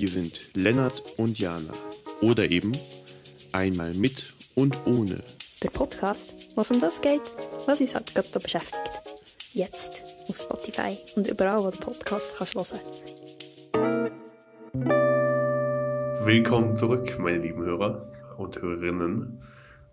[0.00, 1.74] Wir sind Lennart und Jana.
[2.22, 2.72] Oder eben
[3.52, 5.22] einmal mit und ohne.
[5.62, 7.20] Der Podcast, was um das geht,
[7.66, 8.78] was uns halt gerade so beschäftigt.
[9.52, 12.80] Jetzt auf Spotify und überall, wo du Podcast kannst hören.
[16.24, 19.42] Willkommen zurück, meine lieben Hörer und Hörerinnen.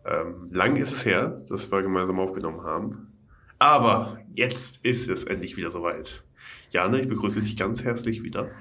[0.05, 3.11] Ähm, lang ist es her, dass wir gemeinsam aufgenommen haben.
[3.59, 6.23] Aber jetzt ist es endlich wieder soweit.
[6.69, 8.51] Jana, ich begrüße dich ganz herzlich wieder.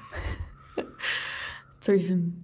[1.87, 2.35] Zu, unserem,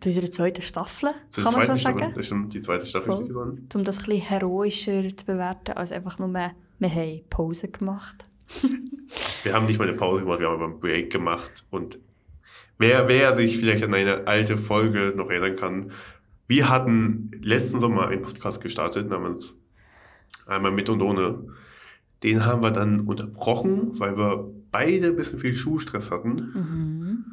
[0.00, 1.98] zu unserer zweiten Staffel, Zur kann man so Staffel.
[2.00, 2.12] sagen.
[2.14, 3.66] Das stimmt, die zweite Staffel steht an.
[3.74, 8.24] Um das ein bisschen heroischer zu bewerten, als einfach nur, wir haben Pause gemacht.
[9.44, 11.64] Wir haben nicht mal eine Pause gemacht, wir haben aber einen Break gemacht.
[11.70, 11.98] Und
[12.78, 15.92] wer, wer sich vielleicht an eine alte Folge noch erinnern kann,
[16.48, 19.56] wir hatten letzten Sommer einen Podcast gestartet namens
[20.46, 21.44] Einmal mit und ohne.
[22.22, 27.24] Den haben wir dann unterbrochen, weil wir beide ein bisschen viel Schulstress hatten Mhm.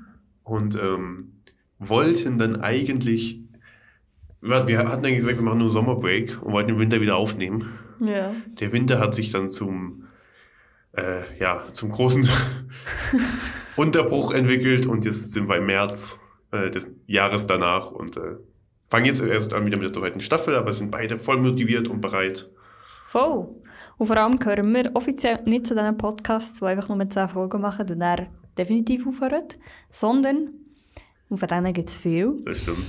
[0.44, 1.34] und ähm,
[1.80, 3.42] wollten dann eigentlich,
[4.42, 7.74] wir hatten eigentlich gesagt, wir machen nur Sommerbreak und wollten im Winter wieder aufnehmen.
[8.00, 8.34] Ja.
[8.60, 10.06] Der Winter hat sich dann zum,
[10.94, 12.28] äh, ja, zum großen
[13.76, 16.20] Unterbruch entwickelt und jetzt sind wir im März
[16.52, 18.38] äh, des Jahres danach und äh,
[18.90, 22.02] fangen jetzt erst an wieder mit der zweiten Staffel, aber sind beide voll motiviert und
[22.02, 22.50] bereit.
[23.06, 23.48] Voll.
[23.98, 27.62] Und vor allem gehören wir offiziell nicht zu diesen Podcasts, die einfach nur 10 Folgen
[27.62, 29.46] machen und dann definitiv aufhören,
[29.90, 30.50] sondern,
[31.30, 32.86] und von denen gibt es viel, Das stimmt.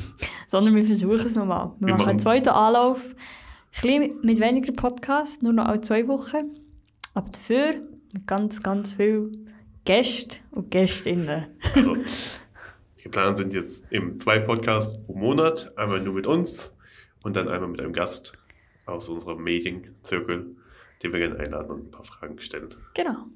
[0.48, 1.72] sondern wir versuchen es nochmal.
[1.78, 6.06] Wir, Wir machen einen zweiten Anlauf, ein bisschen mit weniger Podcasts, nur noch alle zwei
[6.08, 6.56] Wochen,
[7.14, 7.74] aber dafür
[8.12, 9.30] mit ganz, ganz viel
[9.84, 11.46] Gästen und Gästinnen.
[11.74, 11.96] Also,
[13.02, 16.74] geplant sind jetzt eben zwei Podcasts pro Monat, einmal nur mit uns
[17.22, 18.32] und dann einmal mit einem Gast
[18.86, 20.56] aus unserem Medienzirkel,
[21.02, 22.68] den wir gerne einladen und ein paar Fragen stellen.
[22.94, 23.26] Genau.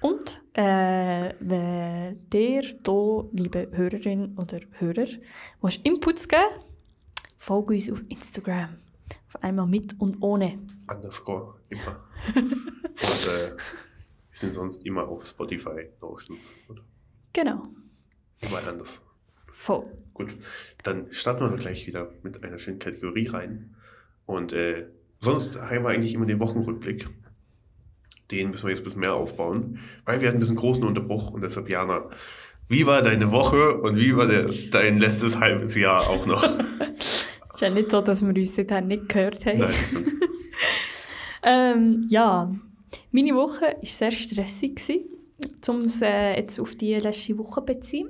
[0.00, 5.06] Und äh, wenn dir hier, liebe Hörerin oder Hörer,
[5.60, 6.42] willst Inputs geben,
[7.36, 8.78] folge uns auf Instagram.
[9.28, 10.58] Auf einmal mit und ohne.
[10.88, 12.04] Underscore immer.
[12.34, 13.56] und äh, wir
[14.32, 16.82] sind sonst immer auf Spotify, Notions oder
[17.32, 17.62] Genau.
[18.42, 19.02] überall anders.
[19.52, 19.84] Voll.
[20.14, 20.36] Gut,
[20.82, 23.76] dann starten wir gleich wieder mit einer schönen Kategorie rein.
[24.26, 24.88] Und äh,
[25.20, 27.08] sonst haben wir eigentlich immer den Wochenrückblick.
[28.30, 31.42] Den müssen wir jetzt ein bisschen mehr aufbauen, weil wir hatten bisschen großen Unterbruch und
[31.42, 32.08] deshalb, Jana,
[32.68, 36.42] wie war deine Woche und wie war der, dein letztes halbes Jahr auch noch?
[37.02, 39.58] Es ist ja nicht so, dass wir uns seither nicht gehört haben.
[39.58, 40.12] Nein, das stimmt.
[41.42, 42.54] Ähm, ja,
[43.12, 45.04] meine Woche war sehr stressig, gewesen,
[45.68, 48.08] um es äh, jetzt auf die letzte Woche beziehen.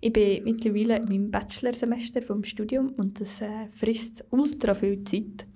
[0.00, 5.46] Ich bin mittlerweile in meinem Bachelorsemester vom Studium und das äh, frisst ultra viel Zeit.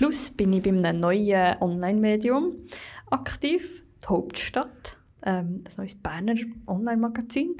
[0.00, 2.56] Plus bin ich bei einem neuen Online-Medium
[3.10, 7.54] aktiv, die Hauptstadt, ähm, ein neues Berner Online-Magazin,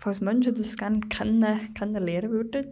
[0.00, 2.66] falls Menschen das gerne kennen, kennenlernen würden.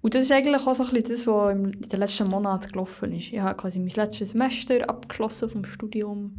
[0.00, 3.12] Und das ist eigentlich auch so ein bisschen das, was in den letzten Monaten gelaufen
[3.12, 3.32] ist.
[3.32, 6.36] Ich habe quasi mein letztes Semester abgeschlossen vom Studium.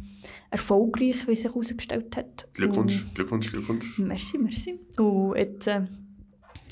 [0.50, 2.48] Erfolgreich, wie sich herausgestellt hat.
[2.54, 3.98] Glückwunsch, Glückwunsch, Glückwunsch.
[3.98, 4.80] Und, merci, merci.
[4.96, 5.82] Und jetzt, äh,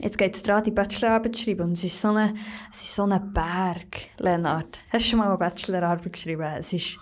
[0.00, 1.62] jetzt geht es daran, die Bachelorarbeit zu schreiben.
[1.62, 2.34] Und es ist so ein
[2.72, 4.78] es ist so ein Berg, Lennart.
[4.92, 6.42] Hast du schon mal eine Bachelorarbeit geschrieben?
[6.58, 6.98] Es ist,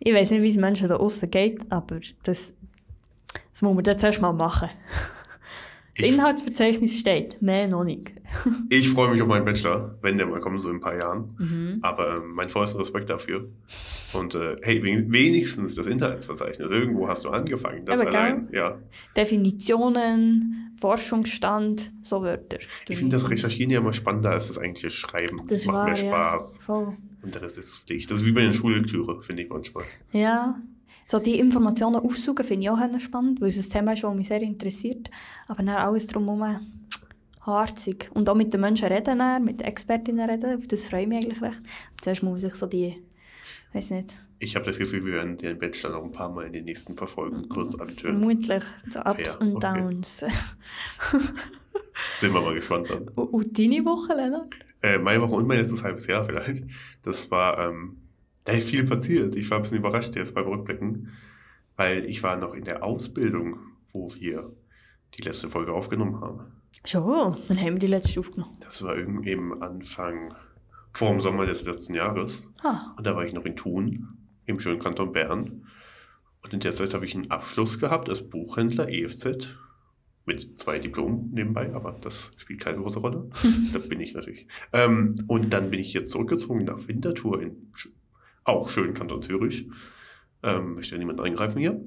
[0.00, 2.52] ich weiß nicht, wie es Menschen da außen geht, aber das,
[3.52, 4.68] das muss man jetzt erst mal machen.
[5.94, 8.12] Das Ich, Inhaltsverzeichnis steht, mehr noch nicht.
[8.70, 11.34] ich freue mich auf meinen Bachelor, wenn der mal kommt, so in ein paar Jahren.
[11.38, 11.78] Mhm.
[11.82, 13.46] Aber ähm, mein vollster Respekt dafür.
[14.14, 16.70] Und äh, hey, wen- wenigstens das Inhaltsverzeichnis.
[16.70, 17.84] Irgendwo hast du angefangen.
[17.84, 18.18] Das Aber gell?
[18.20, 18.78] allein, ja.
[19.16, 22.58] Definitionen, Forschungsstand, so Wörter.
[22.88, 25.38] Ich finde das Recherchieren ja immer spannender als das eigentliche Schreiben.
[25.38, 26.56] Das, das macht war, mehr Spaß.
[26.58, 26.96] Ja, voll.
[27.22, 28.10] Und der Rest ist Pflicht.
[28.10, 29.84] Das ist wie bei der Schullektüre, finde ich manchmal.
[30.12, 30.60] Ja,
[31.06, 34.14] so die Informationen aufsuchen finde ich auch sehr spannend, weil es ein Thema ist, das
[34.14, 35.10] mich sehr interessiert.
[35.46, 36.60] Aber dann alles drumherum
[37.42, 38.08] harzig.
[38.14, 41.08] Und auch mit den Menschen reden, dann, mit den Expertinnen reden, auf das freue ich
[41.08, 41.58] mich eigentlich recht.
[41.58, 43.02] Aber zuerst muss sich so die,
[43.72, 46.52] weiß nicht, Ich habe das Gefühl, wir werden den Bachelor noch ein paar Mal in
[46.52, 48.20] den nächsten paar Folgen kurz antönen.
[48.20, 49.80] vermutlich so Ups Fair, und okay.
[49.80, 50.24] Downs.
[52.16, 53.08] Sind wir mal gespannt dann.
[53.14, 54.54] und, deine Woche, Lennart?
[54.82, 56.64] Äh, meine Woche und mein letztes halbes Jahr vielleicht.
[57.02, 57.98] Das war, ähm,
[58.44, 59.36] da ist viel passiert.
[59.36, 61.10] Ich war ein bisschen überrascht jetzt beim Rückblicken,
[61.76, 63.58] weil ich war noch in der Ausbildung,
[63.92, 64.52] wo wir
[65.14, 66.62] die letzte Folge aufgenommen haben.
[66.84, 68.52] Schon, dann haben wir die letzte aufgenommen.
[68.60, 70.34] Das war irgendwie eben Anfang,
[70.92, 72.50] vor dem Sommer des letzten Jahres.
[72.62, 74.08] Ah, Und da war ich noch in Thun,
[74.46, 75.66] im schönen Kanton Bern.
[76.42, 79.56] Und in der Zeit habe ich einen Abschluss gehabt als Buchhändler EFZ.
[80.24, 83.28] Mit zwei Diplomen nebenbei, aber das spielt keine große Rolle.
[83.72, 84.46] da bin ich natürlich.
[84.72, 87.72] Ähm, und dann bin ich jetzt zurückgezogen nach Winterthur in
[88.44, 89.68] auch schönen Kanton Zürich.
[90.44, 91.80] Ähm, möchte ja niemand eingreifen hier.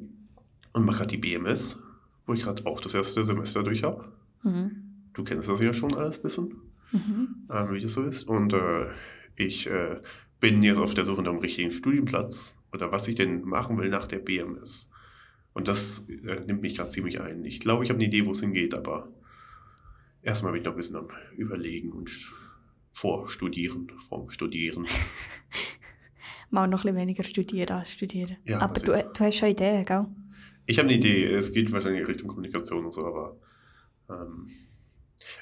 [0.73, 1.81] Und mache gerade die BMS.
[2.25, 4.11] wo ich gerade auch das erste Semester durch habe.
[4.43, 4.81] Mhm.
[5.13, 6.55] Du kennst das ja schon alles ein bisschen,
[6.95, 7.47] Mhm.
[7.51, 8.23] ähm, wie das so ist.
[8.23, 8.87] Und äh,
[9.35, 9.99] ich äh,
[10.39, 13.89] bin jetzt auf der Suche nach einem richtigen Studienplatz oder was ich denn machen will
[13.89, 14.89] nach der BMS.
[15.53, 17.45] Und das äh, nimmt mich gerade ziemlich ein.
[17.45, 19.09] Ich glaube, ich habe eine Idee, wo es hingeht, aber
[20.21, 21.07] erstmal bin ich noch ein bisschen am
[21.37, 22.31] Überlegen und st-
[22.91, 24.85] vorstudieren, vorm Studieren.
[26.49, 28.37] Mal noch ein bisschen weniger studieren als studieren.
[28.45, 30.05] Ja, Aber also- du, du hast schon Ideen, gell?
[30.67, 33.37] Ich habe eine Idee, es geht wahrscheinlich Richtung Kommunikation und so, aber
[34.09, 34.47] ähm,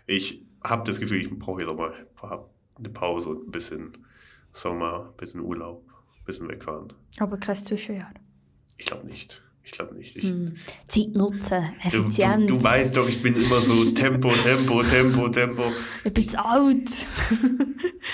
[0.06, 1.94] ich habe das Gefühl, ich brauche jetzt auch mal
[2.75, 3.98] eine Pause und ein bisschen
[4.51, 5.86] Sommer, ein bisschen Urlaub,
[6.19, 6.94] ein bisschen wegfahren.
[7.19, 8.13] Aber kein Zwischenjahr.
[8.77, 9.44] Ich glaube nicht.
[9.65, 10.15] Ich glaube nicht.
[10.18, 10.54] Ich, Hm.
[10.89, 12.48] Zeit nutzen, du, Effizienz.
[12.48, 15.63] du, du weißt doch, ich bin immer so Tempo, Tempo, Tempo, Tempo.
[16.04, 16.89] Ich bin alt.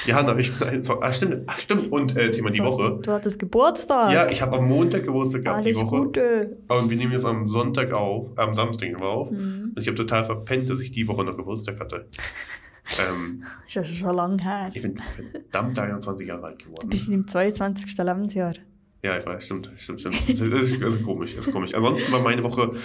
[0.06, 1.92] Ja, na, ich bin ein so, ah, stimmt, ah, stimmt.
[1.92, 3.00] Und äh, Thema die Woche.
[3.02, 4.12] Du hattest Geburtstag.
[4.14, 5.98] Ja, ich habe am Montag Geburtstag gehabt, die Alles Woche.
[5.98, 6.58] Gute.
[6.68, 9.32] Und wir nehmen jetzt am Sonntag auf, am Samstag wir auf.
[9.32, 9.74] Mhm.
[9.76, 12.08] Und ich habe total verpennt, dass ich die Woche noch Geburtstag hatte.
[13.10, 14.70] ähm, Das ist ja schon lange her.
[14.74, 15.00] ich bin
[15.32, 16.90] verdammt 23 Jahre alt Du geworden.
[16.90, 17.98] bist im 22.
[17.98, 18.54] Lebensjahr.
[19.02, 20.16] Ja, ich weiß, stimmt, stimmt, stimmt.
[20.28, 21.74] Das ist, das ist, ist komisch, das ist komisch.
[21.74, 22.76] Ansonsten war meine Woche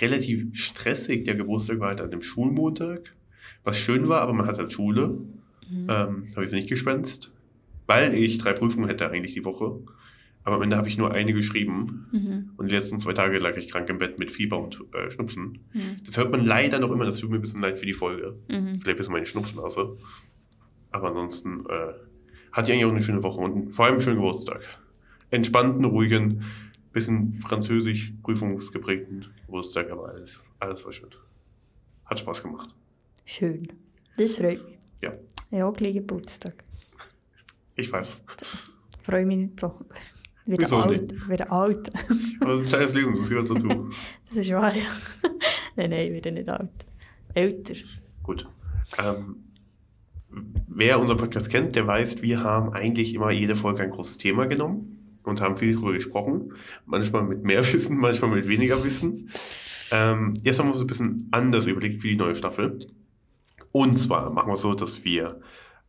[0.00, 1.24] relativ stressig.
[1.24, 3.12] Der Geburtstag war halt an dem Schulmontag,
[3.64, 5.18] was schön war, aber man hat halt Schule.
[5.68, 5.86] Mhm.
[5.88, 7.32] Ähm, habe ich nicht geschwänzt,
[7.86, 9.80] weil ich drei Prüfungen hätte eigentlich die Woche.
[10.46, 12.50] Aber am Ende habe ich nur eine geschrieben Mhm.
[12.58, 15.60] und die letzten zwei Tage lag ich krank im Bett mit Fieber und äh, Schnupfen.
[15.72, 15.96] Mhm.
[16.04, 18.36] Das hört man leider noch immer, das tut mir ein bisschen leid für die Folge.
[18.48, 18.78] Mhm.
[18.78, 19.96] Vielleicht bisschen meine Schnupfnase.
[20.90, 21.94] Aber ansonsten äh,
[22.52, 24.60] hatte ich eigentlich auch eine schöne Woche und vor allem einen schönen Geburtstag.
[25.34, 26.44] Entspannten, ruhigen,
[26.92, 31.10] bisschen französisch prüfungsgeprägten Geburtstag, aber alles, alles war schön.
[32.04, 32.74] Hat Spaß gemacht.
[33.24, 33.66] Schön.
[34.16, 34.78] Das freut mich.
[35.02, 35.12] Ja.
[35.50, 36.62] Ja, gleich Geburtstag.
[37.74, 38.24] Ich weiß.
[39.02, 39.74] Freue mich nicht so.
[40.46, 41.28] Wieder Wieso alt.
[41.28, 41.90] Wieder alt.
[42.40, 43.68] Aber es ist Teil des Lebens, das gehört dazu.
[44.28, 44.84] Das ist wahr, ja.
[45.76, 46.86] nein, nein, wieder nicht alt.
[47.34, 47.74] Älter.
[48.22, 48.48] Gut.
[49.02, 49.36] Ähm,
[50.68, 54.46] wer unseren Podcast kennt, der weiß, wir haben eigentlich immer jede Folge ein großes Thema
[54.46, 56.52] genommen und haben viel darüber gesprochen.
[56.86, 59.30] Manchmal mit mehr Wissen, manchmal mit weniger Wissen.
[59.90, 62.78] Ähm, jetzt haben wir uns ein bisschen anders überlegt für die neue Staffel.
[63.72, 65.40] Und zwar machen wir es so, dass wir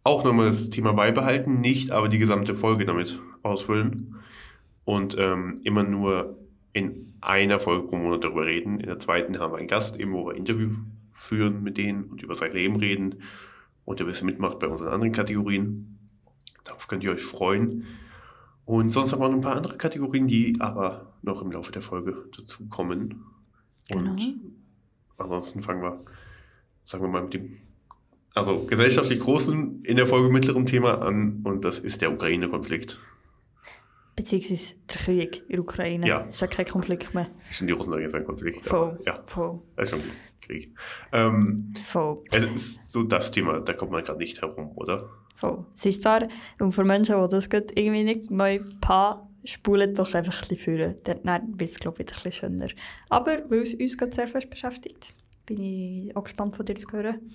[0.04, 4.16] auch nochmal das Thema beibehalten, nicht aber die gesamte Folge damit ausfüllen
[4.86, 6.38] und ähm, immer nur
[6.74, 8.80] in einer Folge pro Monat darüber reden.
[8.80, 10.72] In der zweiten haben wir einen Gast, eben wo wir Interview
[11.12, 13.24] führen mit denen und über sein Leben reden
[13.86, 15.98] und ein bisschen mitmacht bei unseren anderen Kategorien.
[16.64, 17.86] Darauf könnt ihr euch freuen.
[18.66, 21.82] Und sonst haben wir noch ein paar andere Kategorien, die aber noch im Laufe der
[21.82, 23.24] Folge dazu kommen.
[23.90, 24.12] Genau.
[24.12, 24.52] Und
[25.18, 26.04] ansonsten fangen wir,
[26.86, 27.58] sagen wir mal, mit dem
[28.36, 33.00] also gesellschaftlich großen, in der Folge mittleren Thema an und das ist der Ukraine-Konflikt.
[34.18, 36.08] Beziehungsweise der Krieg in der Ukraine.
[36.08, 36.20] Ja.
[36.22, 37.30] Ist ja kein Konflikt mehr.
[37.50, 38.68] Stimmt, die Russen jetzt ein Konflikt.
[38.68, 39.00] Voll.
[39.06, 39.62] Ja, Voll.
[39.78, 40.76] das ist schon Krieg.
[41.14, 42.24] Ähm, Voll.
[42.32, 45.10] es ist so das Thema, da kommt man gerade nicht herum, oder?
[45.36, 45.66] Voll.
[45.78, 46.28] Es ist zwar,
[46.60, 50.96] und für Menschen, die das irgendwie nicht neu paar spulen doch einfach ein bisschen führen.
[51.04, 52.68] Dann wird es, glaube ich, wieder ein bisschen schöner.
[53.10, 55.14] Aber weil es uns gerade sehr fest beschäftigt,
[55.46, 57.32] bin ich auch gespannt von dir zu hören,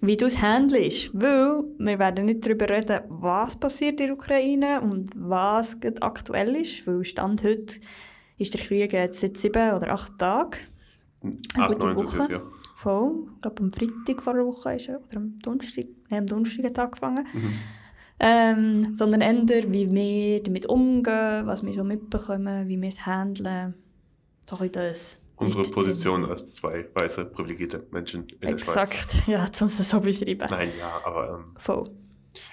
[0.00, 1.10] wie du es handelst.
[1.12, 6.86] Weil wir werden nicht darüber reden, was passiert in der Ukraine und was aktuell ist.
[6.86, 7.76] Weil Stand heute
[8.38, 10.58] ist der Krieg jetzt seit sieben oder acht Tagen.
[11.56, 12.40] Acht, gute neun sind es, ja.
[12.74, 13.26] Voll.
[13.34, 16.64] Ich glaube, am Freitag vor einer Woche ist er, oder am Donnerstag, nein, am Donnerstag
[16.66, 17.26] hat angefangen.
[17.32, 17.52] Mhm.
[18.20, 23.74] Ähm, sondern eher, wie wir damit umgehen, was wir so mitbekommen, wie wir es handeln.
[24.48, 25.20] So ein das.
[25.36, 28.92] Unsere Position als zwei weiße, privilegierte Menschen in der Schweiz.
[28.92, 30.46] Exakt, ja, um es so beschreiben.
[30.50, 31.84] Nein, ja, aber ähm, Voll,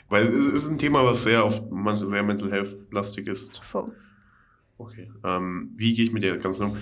[0.09, 3.63] weil es ist ein Thema, was sehr manche sehr mental health lastig ist.
[3.63, 3.91] voll.
[4.77, 5.09] Okay.
[5.23, 6.77] Ähm, wie gehe ich mit der ganzen um?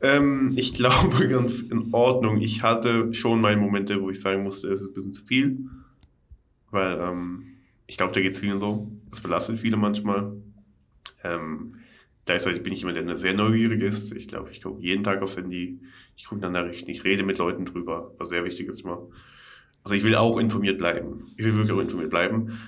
[0.00, 2.40] Ähm, ich glaube ganz in Ordnung.
[2.40, 5.58] Ich hatte schon meine Momente, wo ich sagen musste, es ist ein bisschen zu viel.
[6.70, 8.90] Weil ähm, ich glaube, da geht es vielen so.
[9.10, 10.32] Es belastet viele manchmal.
[11.24, 11.76] Ähm,
[12.26, 14.12] gleichzeitig bin ich jemand, der sehr neugierig ist.
[14.12, 15.80] Ich glaube, ich gucke jeden Tag aufs Handy.
[16.16, 16.90] Ich gucke nach Nachrichten.
[16.90, 19.06] Ich rede mit Leuten drüber, was sehr wichtig ist immer.
[19.84, 21.32] Also ich will auch informiert bleiben.
[21.36, 22.58] Ich will wirklich auch informiert bleiben.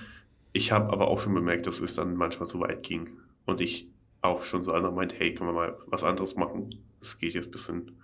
[0.53, 3.09] Ich habe aber auch schon bemerkt, dass es dann manchmal zu weit ging.
[3.45, 3.90] Und ich
[4.21, 6.75] auch schon so einer meint, hey, können wir mal was anderes machen?
[7.01, 8.01] Es geht jetzt ein bisschen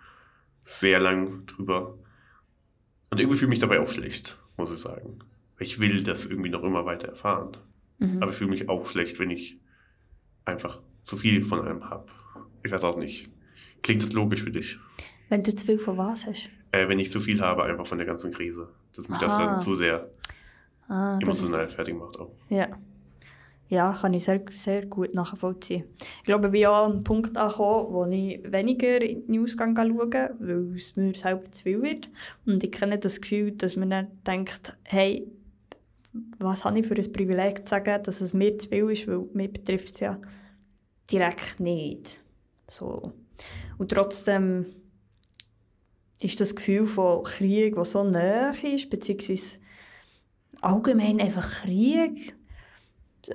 [0.65, 1.97] sehr lang drüber.
[3.11, 5.19] Und irgendwie fühle ich mich dabei auch schlecht, muss ich sagen.
[5.59, 7.57] Ich will das irgendwie noch immer weiter erfahren.
[7.99, 8.21] Mhm.
[8.21, 9.59] Aber ich fühle mich auch schlecht, wenn ich
[10.45, 12.07] einfach zu viel von einem habe.
[12.63, 13.29] Ich weiß auch nicht.
[13.81, 14.77] Klingt das logisch für dich?
[15.29, 16.49] Wenn du zu viel von was hast.
[16.71, 18.69] Äh, wenn ich zu viel habe, einfach von der ganzen Krise.
[18.95, 19.45] Dass mich das Aha.
[19.45, 20.09] dann zu sehr
[20.89, 22.31] Ah, das emotional fertig macht auch.
[22.49, 22.67] ja.
[23.69, 25.83] Ja, kann ich sehr, sehr gut nachvollziehen.
[26.19, 29.55] Ich glaube, ich bin auch an einem Punkt angekommen, wo ich weniger in die News
[29.57, 32.09] schaue, weil es mir selber zu viel wird.
[32.45, 35.27] Und ich kenne das Gefühl, dass man dann denkt, hey,
[36.39, 39.27] was habe ich für ein Privileg zu sagen, dass es mir zu viel ist, weil
[39.33, 40.17] mich betrifft es ja
[41.11, 42.23] direkt nicht.
[42.67, 43.11] So.
[43.77, 44.65] Und trotzdem
[46.21, 49.59] ist das Gefühl von Krieg, das so nah ist, beziehungsweise
[50.61, 52.35] allgemein einfach Krieg,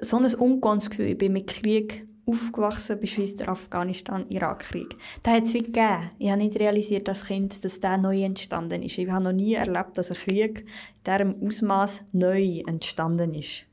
[0.01, 0.91] so ein ungewohntes.
[0.99, 4.97] Ich bin mit Krieg aufgewachsen, beispielsweise der Afghanistan-Irak-Krieg.
[5.23, 6.11] Da hat es wie gegeben.
[6.19, 8.99] Ich habe nicht realisiert als Kind, dass der neu entstanden ist.
[8.99, 10.61] Ich habe noch nie erlebt, dass ein Krieg
[11.05, 13.65] in diesem Ausmaß neu entstanden ist.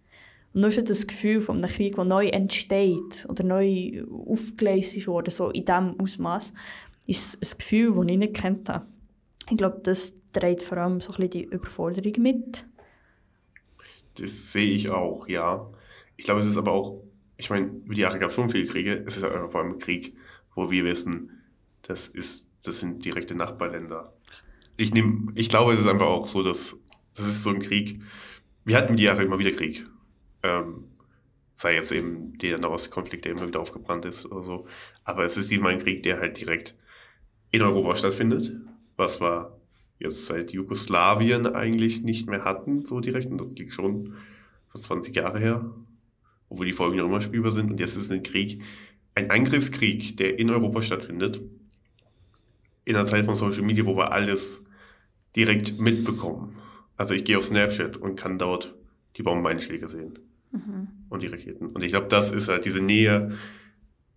[0.53, 5.29] Und nur schon das Gefühl von einem Krieg, der neu entsteht oder neu aufgeleistet wurde,
[5.29, 6.53] so in diesem Ausmaß,
[7.05, 8.85] ist ein Gefühl, das ich nicht kennt habe.
[9.49, 12.65] Ich glaube, das trägt vor allem so ein bisschen die Überforderung mit.
[14.15, 15.69] Das sehe ich auch, ja.
[16.19, 17.01] Ich glaube, es ist aber auch,
[17.37, 19.01] ich meine, über die Jahre gab es schon viele Kriege.
[19.07, 20.17] Es ist aber vor allem Krieg,
[20.53, 21.41] wo wir wissen,
[21.81, 24.13] das, ist, das sind direkte Nachbarländer.
[24.75, 26.75] Ich, nehm, ich glaube, es ist einfach auch so, dass
[27.15, 28.01] das ist so ein Krieg.
[28.65, 29.87] Wir hatten die Jahre immer wieder Krieg.
[30.43, 30.89] Ähm,
[31.53, 34.67] sei jetzt eben der Nahostkonflikt, der immer wieder aufgebrannt ist oder so.
[35.05, 36.75] Aber es ist eben ein Krieg, der halt direkt
[37.51, 38.51] in Europa stattfindet,
[38.97, 39.57] was wir
[39.99, 43.31] jetzt seit Jugoslawien eigentlich nicht mehr hatten, so direkt.
[43.31, 44.15] Und das liegt schon
[44.67, 45.73] fast 20 Jahre her,
[46.49, 47.71] obwohl die Folgen noch immer spielbar sind.
[47.71, 48.61] Und jetzt ist ein Krieg,
[49.15, 51.41] ein Angriffskrieg, der in Europa stattfindet,
[52.85, 54.61] in einer Zeit von Social Media, wo wir alles
[55.35, 56.57] direkt mitbekommen.
[56.97, 58.75] Also ich gehe auf Snapchat und kann dort
[59.15, 60.19] die Bombeneinschläge sehen
[60.51, 60.87] mhm.
[61.09, 61.67] und die Raketen.
[61.67, 63.37] Und ich glaube, das ist halt diese Nähe.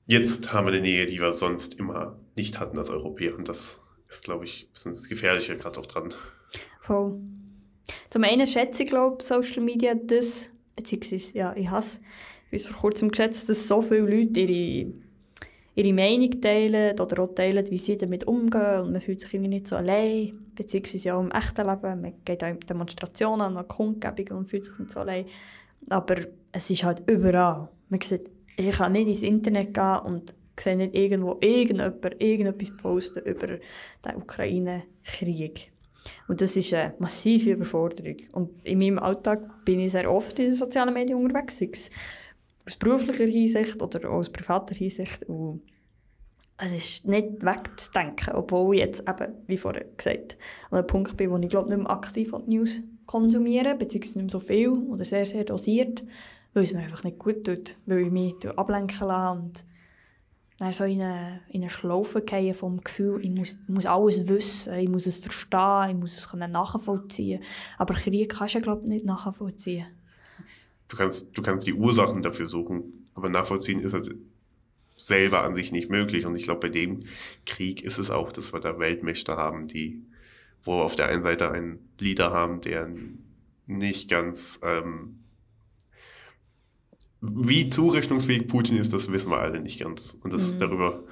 [0.07, 3.37] Jetzt haben wir eine Nähe, die wir sonst immer nicht hatten als Europäer.
[3.37, 6.15] Und das ist, glaube ich, das Gefährliche gerade auch dran.
[6.81, 7.21] Voll.
[8.11, 12.01] Zum einen schätze ich, glaube Social Media das, beziehungsweise, ja, ich hasse,
[12.51, 14.93] bis vor kurzem geschätzt, dass so viele Leute ihre,
[15.75, 19.49] ihre Meinung teilen oder auch teilen, wie sie damit umgehen und man fühlt sich irgendwie
[19.49, 24.41] nicht so allein, beziehungsweise auch im echten Leben, man geht auch in Demonstrationen an Kundgebungen
[24.41, 25.27] und fühlt sich nicht so allein,
[25.89, 26.17] aber
[26.53, 27.69] es ist halt überall.
[27.89, 33.25] Man sieht, ich kann nicht ins Internet gehen und sehe nicht irgendwo irgendjemand irgendetwas posten
[33.25, 35.72] über den Ukraine-Krieg.
[36.29, 38.17] Und das ist eine massive Überforderung.
[38.33, 41.91] Und in meinem Alltag bin ich sehr oft in den sozialen Medien unterwegs, sei es
[42.67, 45.25] aus beruflicher Hinsicht oder auch aus privater Hinsicht.
[45.25, 45.63] Und
[46.59, 50.37] es ist nicht wegzudenken, obwohl ich jetzt eben, wie vorher gesagt,
[50.71, 54.33] an einem Punkt bin, wo ich glaube nicht mehr aktiv die News konsumiere, beziehungsweise nicht
[54.33, 56.05] mehr so viel oder sehr, sehr dosiert,
[56.55, 59.65] weil es mir einfach nicht gut tut, weil ich mich ablenken lasse
[60.63, 64.29] dann so in eine, in eine Schlaufe fallen vom Gefühl, ich muss, ich muss alles
[64.29, 67.43] wissen, ich muss es verstehen, ich muss es nachvollziehen.
[67.79, 69.87] Aber Krieg kannst du glaube ich, nicht nachvollziehen.
[70.87, 74.15] Du kannst, du kannst die Ursachen dafür suchen, aber nachvollziehen ist halt
[74.97, 76.27] selber an sich nicht möglich.
[76.27, 77.01] Und ich glaube, bei dem
[77.45, 80.05] Krieg ist es auch, dass wir da Weltmächte haben, die,
[80.63, 82.89] wo wir auf der einen Seite einen Leader haben, der
[83.67, 85.22] nicht ganz ähm,
[87.23, 90.19] wie zurechnungsfähig Putin ist, das wissen wir alle nicht ganz.
[90.23, 90.59] Und das, mhm.
[90.59, 91.05] darüber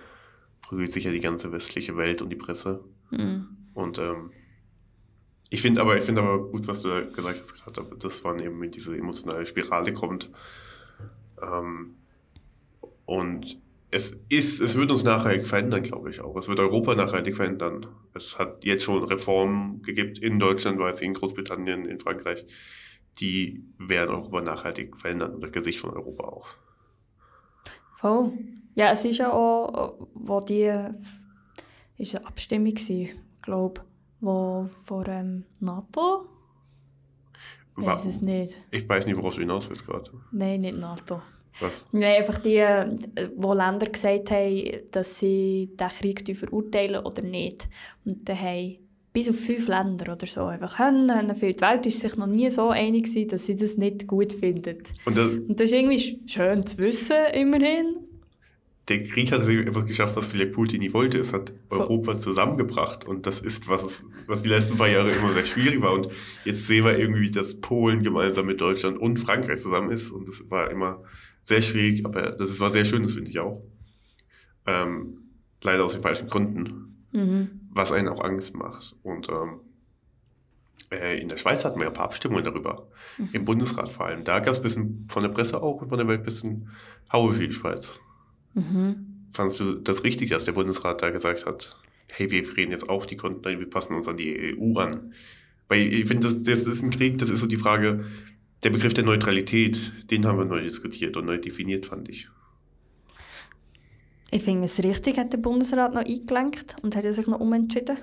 [0.61, 2.85] prügelt sich ja die ganze westliche Welt und die Presse.
[3.11, 3.47] Mhm.
[3.75, 4.33] Und ähm,
[5.50, 8.40] ich finde aber, ich finde aber gut, was du da gesagt hast gerade, dass man
[8.40, 10.31] eben in diese emotionale Spirale kommt.
[11.40, 11.95] Ähm,
[13.07, 13.59] und
[13.93, 16.37] es ist, es wird uns nachhaltig verändern, glaube ich auch.
[16.37, 17.87] Es wird Europa nachhaltig verändern.
[18.14, 22.47] Es hat jetzt schon Reformen gegeben in Deutschland, weiß ich, in Großbritannien, in Frankreich,
[23.21, 26.49] die werden Europa nachhaltig verändern und das Gesicht von Europa auch.
[27.97, 28.33] Voll.
[28.75, 30.73] Ja, es ist ja auch, wo die
[31.99, 33.83] ist eine Abstimmung ich glaube
[34.21, 36.27] wo vor ähm, NATO.
[37.79, 38.57] Ich weiß es nicht.
[38.71, 40.11] Ich weiß nicht, worauf du hinaus willst gerade.
[40.33, 41.23] Nein, nicht NATO.
[41.61, 41.83] Was?
[41.93, 42.59] Nein, einfach die,
[43.37, 47.69] wo Länder gesagt haben, dass sie den Krieg verurteilen oder nicht.
[48.05, 48.79] Und dann haben
[49.12, 51.00] bis auf fünf Länder oder so einfach haben.
[51.00, 54.79] Die Welt ist sich noch nie so einig gewesen, dass sie das nicht gut finden.
[55.05, 57.97] Und das, und das ist irgendwie schön zu wissen, immerhin.
[58.88, 61.19] Der Krieg hat es einfach geschafft, was vielleicht Putin nie wollte.
[61.19, 63.07] Es hat Europa zusammengebracht.
[63.07, 65.93] Und das ist, was, es, was die letzten paar Jahre immer sehr schwierig war.
[65.93, 66.09] Und
[66.45, 70.11] jetzt sehen wir irgendwie, dass Polen gemeinsam mit Deutschland und Frankreich zusammen ist.
[70.11, 71.02] Und das war immer
[71.43, 73.62] sehr schwierig, aber das ist, war sehr schön, das finde ich auch.
[74.67, 75.19] Ähm,
[75.62, 76.90] leider aus den falschen Gründen.
[77.12, 78.97] Mhm was einen auch Angst macht.
[79.02, 79.61] Und ähm,
[80.90, 82.88] äh, in der Schweiz hatten wir ja ein paar Abstimmungen darüber.
[83.19, 83.29] Mhm.
[83.33, 84.25] Im Bundesrat vor allem.
[84.25, 86.69] Da gab es ein bisschen von der Presse auch und von der Welt ein bisschen
[87.12, 88.00] Haue für die Schweiz.
[88.55, 89.26] Mhm.
[89.31, 91.76] Fandest du das richtig, dass der Bundesrat da gesagt hat,
[92.09, 95.14] hey, wir reden jetzt auch die Konten, wir passen uns an die EU ran?
[95.69, 98.05] Weil ich finde, das, das ist ein Krieg, das ist so die Frage,
[98.64, 102.29] der Begriff der Neutralität, den haben wir neu diskutiert und neu definiert, fand ich.
[104.33, 107.99] Ich finde es richtig, hat der Bundesrat noch eingelenkt und hat sich noch umentschieden.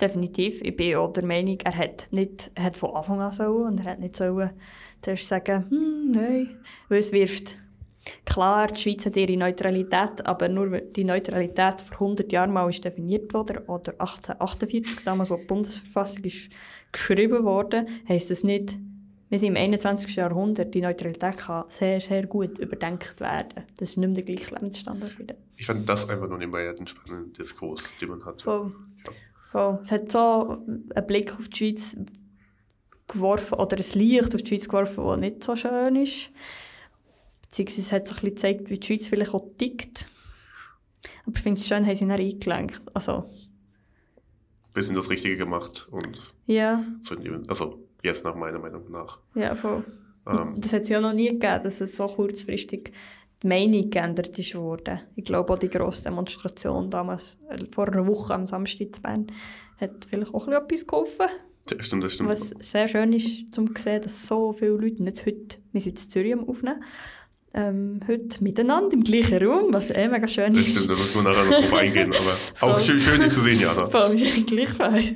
[0.00, 0.60] Definitiv.
[0.62, 3.80] Ich bin auch der Meinung, er hat nicht er hat von Anfang an sollen und
[3.80, 4.50] er hat nicht sollen
[5.00, 6.56] zuerst sagen, hm, nein,
[6.88, 7.56] weil es wirft.
[8.24, 12.84] Klar, die Schweiz hat ihre Neutralität, aber nur die Neutralität vor 100 Jahren mal ist
[12.84, 16.50] definiert wurde, oder 1848, damals, als die Bundesverfassung ist
[16.92, 18.76] geschrieben wurde, heisst das nicht,
[19.28, 20.14] wir sind im 21.
[20.14, 23.64] Jahrhundert, die Neutralität kann sehr, sehr gut überdenkt werden.
[23.76, 25.34] Das ist nicht mehr der gleiche Lebensstandard wieder.
[25.56, 28.44] Ich fand das einfach nur nebenbei einen spannenden Diskurs, den man hatte.
[28.44, 28.72] Voll.
[29.50, 29.78] Voll.
[29.82, 31.96] Es hat so einen Blick auf die Schweiz
[33.08, 36.30] geworfen, oder ein Licht auf die Schweiz geworfen, das nicht so schön ist.
[37.42, 40.08] Beziehungsweise es hat so ein bisschen gezeigt, wie die Schweiz vielleicht auch tickt.
[41.24, 42.82] Aber ich finde es schön, haben sie dann eingelenkt.
[42.94, 43.24] Also,
[44.72, 47.16] Bisschen das Richtige gemacht und ja, so,
[47.48, 49.20] also jetzt nach meiner Meinung nach.
[49.34, 49.84] ja, voll.
[50.26, 52.92] Ähm, Das hat es ja noch nie gegeben, dass es so kurzfristig
[53.42, 55.00] die Meinung geändert ist worden.
[55.14, 59.26] Ich glaube auch die grosse Demonstration damals, äh, vor einer Woche am Samstag in Bern,
[59.78, 61.26] hat vielleicht auch etwas geholfen.
[61.66, 62.30] das stimmt, das stimmt.
[62.30, 66.02] Was sehr schön ist, zum zu sehen, dass so viele Leute, jetzt heute, wir sind
[66.02, 66.82] in Zürich Aufnehmen,
[67.56, 70.70] ähm, heute miteinander im gleichen Raum, was eh mega schön Das ist.
[70.70, 72.14] stimmt, da müssen wir nachher noch drauf eingehen.
[72.60, 73.86] Aber auch schön, schön dich zu sehen, Jana.
[73.88, 74.14] Voll,
[74.46, 75.14] gleichfalls.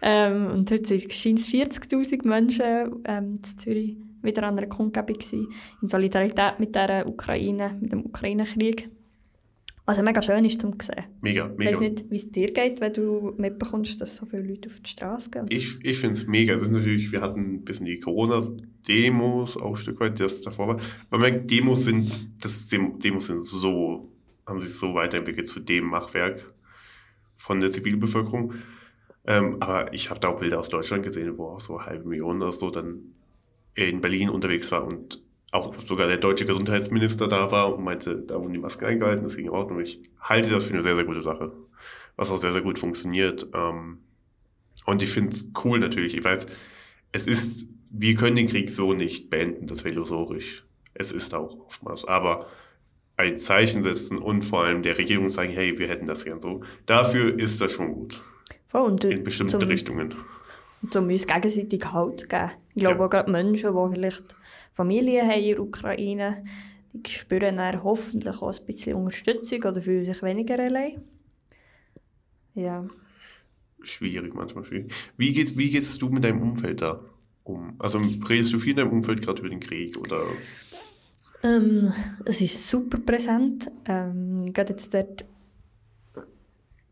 [0.00, 5.14] Ähm, und heute sind scheint es 40'000 Menschen ähm, in Zürich wieder an einer Kundgebung
[5.14, 5.48] gewesen,
[5.82, 8.88] in Solidarität mit der Ukraine, mit dem Ukraine-Krieg.
[9.84, 11.04] Was ja mega schön ist zum zu sehen.
[11.22, 11.70] Mega, Ich mega.
[11.72, 14.90] weiß nicht, wie es dir geht, wenn du mitbekommst, dass so viele Leute auf die
[14.90, 15.46] Straße gehen.
[15.48, 16.52] Ich, ich finde es mega.
[16.54, 20.68] Das ist natürlich, wir hatten ein bisschen die Corona-Demos, auch ein Stück weit, das davor
[20.68, 20.80] war.
[21.10, 24.12] Man merkt, Demos sind, das Dem- Demos sind so,
[24.46, 26.52] haben sich so weiterentwickelt zu dem Machwerk
[27.36, 28.54] von der Zivilbevölkerung.
[29.24, 32.08] Ähm, aber ich habe da auch Bilder aus Deutschland gesehen, wo auch so eine halbe
[32.08, 33.14] Million oder so dann
[33.74, 35.21] in Berlin unterwegs war und
[35.52, 39.36] auch sogar der deutsche Gesundheitsminister da war und meinte, da wurden die Masken eingehalten, das
[39.36, 39.80] ging in Ordnung.
[39.80, 41.52] Ich halte das für eine sehr, sehr gute Sache,
[42.16, 43.46] was auch sehr, sehr gut funktioniert.
[43.54, 43.98] Ähm,
[44.86, 46.16] und ich finde es cool natürlich.
[46.16, 46.46] Ich weiß,
[47.12, 50.64] es ist, wir können den Krieg so nicht beenden, das wäre illusorisch.
[50.94, 52.06] Es ist auch oftmals.
[52.06, 52.46] Aber
[53.18, 56.62] ein Zeichen setzen und vor allem der Regierung sagen, hey, wir hätten das gern so.
[56.86, 58.22] Dafür ist das schon gut.
[58.66, 60.14] Voll, und In bestimmten Richtungen.
[60.94, 62.50] Um uns gegenseitig Halt zu geben.
[62.74, 63.06] Ich glaube Ja.
[63.06, 64.36] auch gerade Menschen, die vielleicht
[64.72, 66.44] Familien haben in der Ukraine,
[66.92, 71.00] die spüren dann hoffentlich auch ein bisschen Unterstützung oder fühlen sich weniger allein.
[72.54, 72.86] Ja.
[73.82, 74.92] Schwierig, manchmal schwierig.
[75.16, 77.00] Wie geht's, wie geht's du mit deinem Umfeld da
[77.44, 77.74] um?
[77.78, 80.22] Also redest du viel in deinem Umfeld gerade über den Krieg oder?
[81.42, 81.92] Ähm,
[82.24, 83.70] es ist super präsent.
[83.86, 85.24] Ähm, gerade jetzt dort,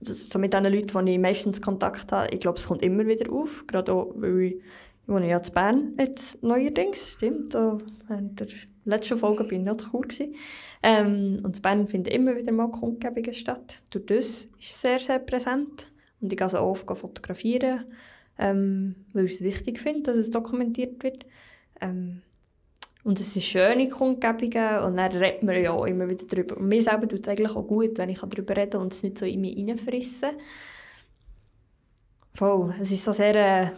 [0.00, 3.30] so mit den Leuten, die ich meistens Kontakt habe, ich glaube, es kommt immer wieder
[3.32, 3.66] auf.
[3.66, 7.54] Gerade auch, weil ich, ich wohne ja in Bern jetzt neuerdings, stimmt.
[7.54, 8.48] Da, in der
[8.84, 10.34] letzten Folge bin ich noch zu gewesen.
[10.82, 13.82] Ähm, und in Bern finden immer wieder mal Kundgebungen statt.
[13.90, 15.92] Durch das ist es sehr, sehr präsent.
[16.20, 17.84] Und ich gehe auch oft fotografieren,
[18.38, 21.26] ähm, weil ich es wichtig finde, dass es dokumentiert wird.
[21.80, 22.22] Ähm,
[23.02, 26.58] und es sind schöne Kundgebungen und dann redet man ja auch immer wieder darüber.
[26.58, 29.18] Und mir selber tut es eigentlich auch gut, wenn ich darüber kann und es nicht
[29.18, 30.30] so in mich reinfressen.
[32.34, 32.74] Voll.
[32.78, 33.70] Es ist so sehr äh,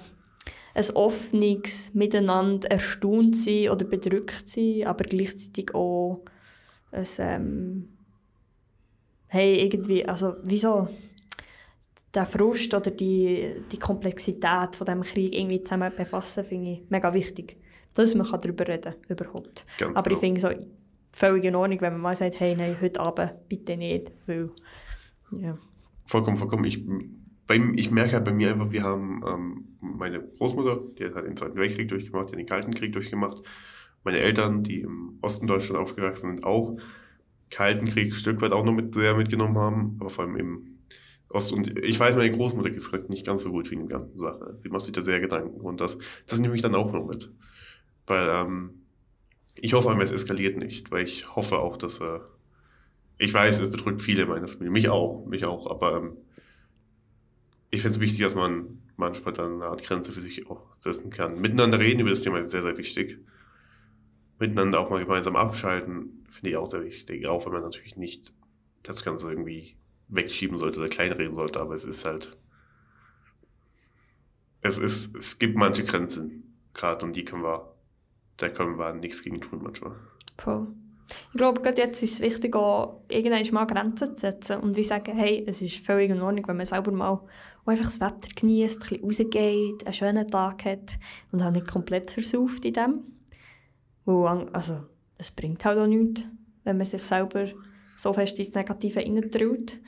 [0.75, 6.25] ein offenes Miteinander erstaunt sein oder bedrückt sein, aber gleichzeitig auch
[6.91, 7.89] ein, ähm,
[9.29, 10.89] hey, irgendwie, also wieso
[12.13, 17.15] der Frust oder die, die Komplexität von dem Krieg irgendwie zusammen befassen, finde ich mega
[17.15, 17.57] wichtig.
[17.95, 19.67] Dass man darüber reden kann, überhaupt.
[19.79, 20.35] Ganz Aber ich genau.
[20.35, 20.49] finde so
[21.13, 24.51] völlig in Ordnung, wenn man mal sagt, hey, nein, heute Abend bitte nicht, weil,
[25.33, 25.59] ja.
[26.07, 26.65] Vollkommen, vollkommen.
[26.65, 26.85] Ich,
[27.47, 31.37] bei, ich merke halt bei mir einfach, wir haben ähm, meine Großmutter, die hat den
[31.37, 33.43] Zweiten Weltkrieg durchgemacht, die hat den Kalten Krieg durchgemacht.
[34.05, 36.77] Meine Eltern, die im Osten Deutschland aufgewachsen sind, auch
[37.51, 40.79] Kalten Krieg ein Stück weit auch noch mit, sehr mitgenommen haben, aber vor allem im
[41.31, 41.53] Ost.
[41.53, 43.99] Und ich weiß, meine Großmutter geht es gerade nicht ganz so gut wie in der
[43.99, 44.57] ganzen Sache.
[44.63, 45.61] Sie macht sich da sehr Gedanken.
[45.61, 47.31] Und das, das nehme ich dann auch noch mit.
[48.07, 48.83] Weil ähm,
[49.55, 52.21] ich hoffe es eskaliert nicht, weil ich hoffe auch, dass äh,
[53.19, 56.17] ich weiß, es bedrückt viele in meiner Familie, mich auch, mich auch, aber ähm,
[57.71, 61.11] ich finde es wichtig, dass man manchmal dann eine Art Grenze für sich auch setzen
[61.11, 61.41] kann.
[61.41, 63.19] Miteinander reden über das Thema ist sehr, sehr wichtig.
[64.39, 68.35] Miteinander auch mal gemeinsam abschalten, finde ich auch sehr wichtig, auch wenn man natürlich nicht
[68.83, 69.77] das Ganze irgendwie
[70.09, 72.37] wegschieben sollte oder kleinreden sollte, aber es ist halt,
[74.61, 77.72] es ist, es gibt manche Grenzen, gerade und die können wir,
[78.43, 79.93] da können wir nichts gegen tun manchmal.
[80.39, 80.69] Voll.
[81.33, 84.85] Ich glaube, gerade jetzt ist es wichtig, auch irgendwann mal Grenzen zu setzen und wie
[84.85, 87.21] sagen, hey, es ist völlig in Ordnung, wenn man selber mal
[87.67, 90.99] einfach das Wetter genießt, ein bisschen rausgeht, einen schönen Tag hat
[91.31, 93.01] und auch nicht komplett versauft in dem.
[94.05, 94.79] Weil, also,
[95.19, 96.27] es bringt halt auch nichts,
[96.65, 97.47] wenn man sich selber
[97.97, 99.79] so fest ins Negative reintraut.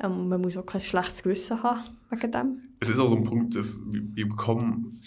[0.00, 2.62] Ähm, man muss auch kein schlechtes Gewissen haben wegen dem.
[2.80, 5.00] Es ist auch so ein Punkt, dass wir bekommen.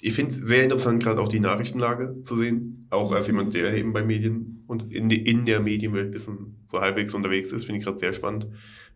[0.00, 2.86] Ich finde es sehr interessant, gerade auch die Nachrichtenlage zu sehen.
[2.90, 6.80] Auch als jemand, der eben bei Medien und in, in der Medienwelt ein bisschen so
[6.80, 8.48] halbwegs unterwegs ist, finde ich gerade sehr spannend,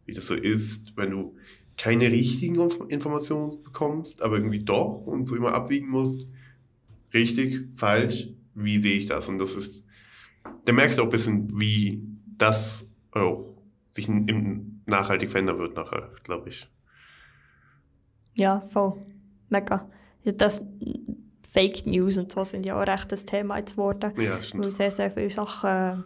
[0.04, 1.36] wie das so ist, wenn du
[1.76, 6.26] keine richtigen Inf- Informationen bekommst, aber irgendwie doch und so immer abwiegen musst.
[7.14, 9.28] Richtig, falsch, wie sehe ich das?
[9.28, 9.86] Und das ist,
[10.66, 12.02] da merkst du auch ein bisschen, wie
[12.36, 13.56] das auch
[13.90, 16.68] sich in nachhaltig verändern wird nachher, glaube ich.
[18.34, 18.94] Ja, voll.
[19.48, 19.88] Mega.
[20.24, 20.64] Ja, das
[21.48, 24.12] Fake News und so sind ja auch recht das Thema jetzt geworden.
[24.20, 24.64] Ja, stimmt.
[24.64, 26.04] Weil sehr, sehr viele Sachen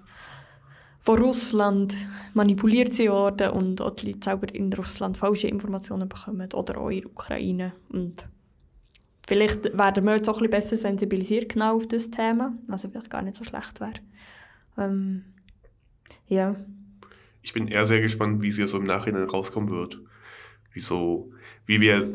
[1.01, 1.95] von Russland
[2.33, 7.03] manipuliert worden und auch die Leute selber in Russland falsche Informationen bekommen oder auch in
[7.03, 7.73] der Ukraine.
[7.91, 8.27] Und
[9.27, 13.11] vielleicht werden wir jetzt auch ein bisschen besser sensibilisiert genau auf das Thema, was vielleicht
[13.11, 14.01] gar nicht so schlecht wäre.
[14.79, 15.25] Ähm,
[16.27, 16.57] ja,
[17.43, 20.01] Ich bin eher sehr gespannt, wie es jetzt so im Nachhinein rauskommen wird.
[20.73, 21.31] Wieso,
[21.67, 22.15] wie wir,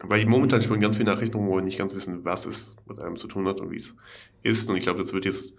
[0.00, 3.16] weil momentan schon ganz viele Nachrichten, wo wir nicht ganz wissen, was es mit einem
[3.16, 3.96] zu tun hat und wie es
[4.42, 4.70] ist.
[4.70, 5.54] Und ich glaube, das wird jetzt,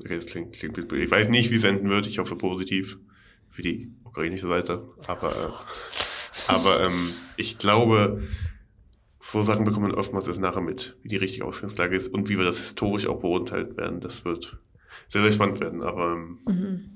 [0.00, 2.06] okay, das klingt, klingt, ich weiß nicht, wie es enden wird.
[2.06, 2.98] Ich hoffe positiv
[3.50, 4.88] für die ukrainische Seite.
[5.06, 8.22] Aber, äh, aber ähm, ich glaube,
[9.20, 12.38] so Sachen bekommt man oftmals erst nachher mit, wie die richtige Ausgangslage ist und wie
[12.38, 14.00] wir das historisch auch beurteilt werden.
[14.00, 14.58] Das wird
[15.08, 15.82] sehr, sehr spannend werden.
[15.82, 16.90] Aber ähm, mhm.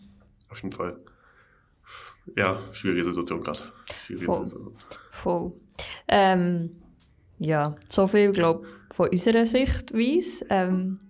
[0.48, 0.98] auf jeden Fall.
[2.36, 3.60] Ja, schwierige Situation gerade.
[4.06, 4.16] Voll.
[4.16, 4.76] Situation.
[5.10, 5.52] voll.
[6.08, 6.70] Ähm,
[7.38, 10.46] ja, so viel, glaube ich, von unserer Sichtweise.
[10.48, 11.00] Ähm,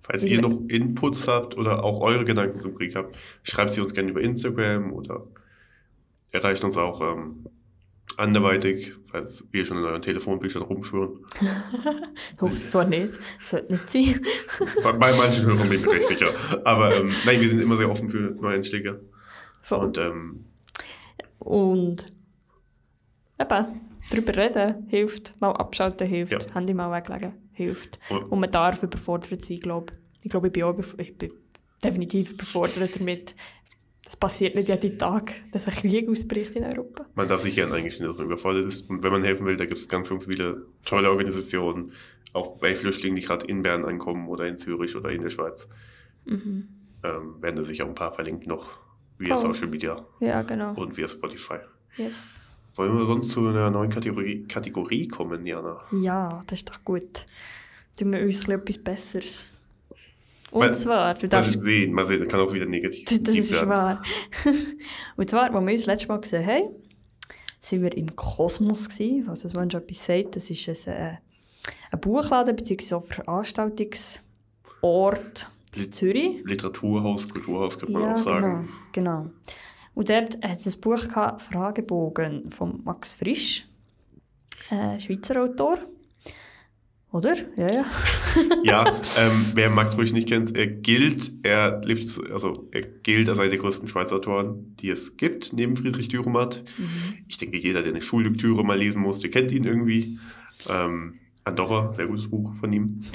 [0.00, 3.92] Falls ihr noch Inputs habt oder auch eure Gedanken zum Krieg habt, schreibt sie uns
[3.92, 5.26] gerne über Instagram oder
[6.32, 7.44] erreicht uns auch ähm,
[8.16, 11.18] anderweitig, falls wir schon in euren Telefonbüchern rumschwören.
[12.52, 14.26] es zwar nicht, sollte nicht sein.
[14.82, 16.32] Bei, bei manchen Hörern bin ich mir recht sicher.
[16.64, 19.00] Aber ähm, nein, wir sind immer sehr offen für neue Einschläge.
[19.68, 19.84] Voll.
[19.86, 20.44] Und ähm,
[21.38, 22.12] Und
[23.38, 23.66] eben,
[24.10, 26.54] darüber reden hilft, mal abschalten hilft, Ja.
[26.54, 27.98] Handy mal weglegen hilft.
[28.10, 30.24] Und- Und man darf überfordert sein, glaube ich.
[30.24, 31.30] Ich glaube, ich bin, auch ich bin
[31.84, 33.34] definitiv überfordert damit.
[34.04, 37.04] Das passiert nicht jeden Tag, dass ein Krieg ausbricht in Europa.
[37.14, 38.88] man darf sich eingestehen, dass man überfordert ist.
[38.88, 41.92] Und wenn man helfen will, da gibt es ganz, ganz viele tolle Organisationen,
[42.32, 45.68] auch bei Flüchtlingen, die gerade in Bern ankommen oder in Zürich oder in der Schweiz.
[46.24, 46.68] Mhm.
[47.04, 48.78] ähm, werden da sicher auch ein paar verlinkt noch
[49.18, 49.54] via Voll.
[49.54, 50.74] Social Media Ja, genau.
[50.74, 51.58] und via Spotify.
[51.96, 52.34] Yes.
[52.76, 55.78] Wollen wir sonst zu einer neuen Kategorie, Kategorie kommen, Jana?
[55.92, 57.26] Ja, das ist doch gut.
[57.98, 59.46] Tun wir uns etwas Besseres.
[60.50, 63.52] Und Mal- zwar, du darfst sehen, mal sehen, das kann auch wieder negativ Das ist
[63.52, 63.68] werden.
[63.68, 64.02] wahr.
[65.16, 66.68] Und zwar, als wir uns das letzte Mal gesehen haben,
[67.60, 69.24] sind wir im Kosmos gewesen.
[69.26, 71.16] Falls das Mensch etwas sagt, das ist ein, äh,
[71.90, 72.94] ein Buchladen bzw.
[72.94, 75.50] ein Veranstaltungsort
[75.86, 76.42] Zürich.
[76.44, 78.68] Literaturhaus, Kulturhaus, könnte man auch genau, sagen.
[78.92, 79.30] genau.
[79.94, 83.66] Und dort hat es ein Buch gehabt, Fragebogen von Max Frisch,
[84.70, 85.78] äh, Schweizer Autor.
[87.10, 87.34] Oder?
[87.56, 87.84] Ja, ja.
[88.64, 93.38] Ja, ähm, wer Max Brüch nicht kennt, er gilt, er lebt, also er gilt als
[93.38, 96.62] einer der größten Schweizer Autoren, die es gibt, neben Friedrich Dürrenmatt.
[96.76, 97.18] Mhm.
[97.26, 100.18] Ich denke, jeder, der eine Schullektüre mal lesen musste, kennt ihn irgendwie.
[100.68, 101.14] Ähm,
[101.44, 103.00] Andorra, sehr gutes Buch von ihm.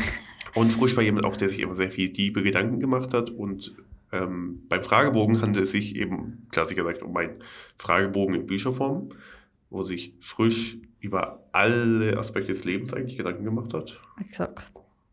[0.56, 3.30] Und Frisch war jemand auch, der sich immer sehr viel diebe Gedanken gemacht hat.
[3.30, 3.76] Und
[4.12, 7.42] ähm, beim Fragebogen handelt es sich eben, klassisch gesagt, um einen
[7.78, 9.10] Fragebogen in Bücherform,
[9.70, 14.72] wo sich Frisch über alle Aspekte des Lebens eigentlich Gedanken gemacht hat Exakt.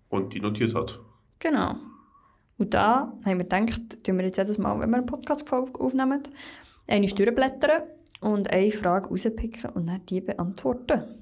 [0.09, 1.01] und die notiert hat.
[1.39, 1.77] Genau.
[2.59, 6.23] Und da haben wir gedacht, tun wir jetzt jedes Mal, wenn wir einen Podcast aufnehmen,
[6.87, 7.83] eine durchblättern
[8.21, 11.20] und eine Frage rauspicken und dann die beantworten.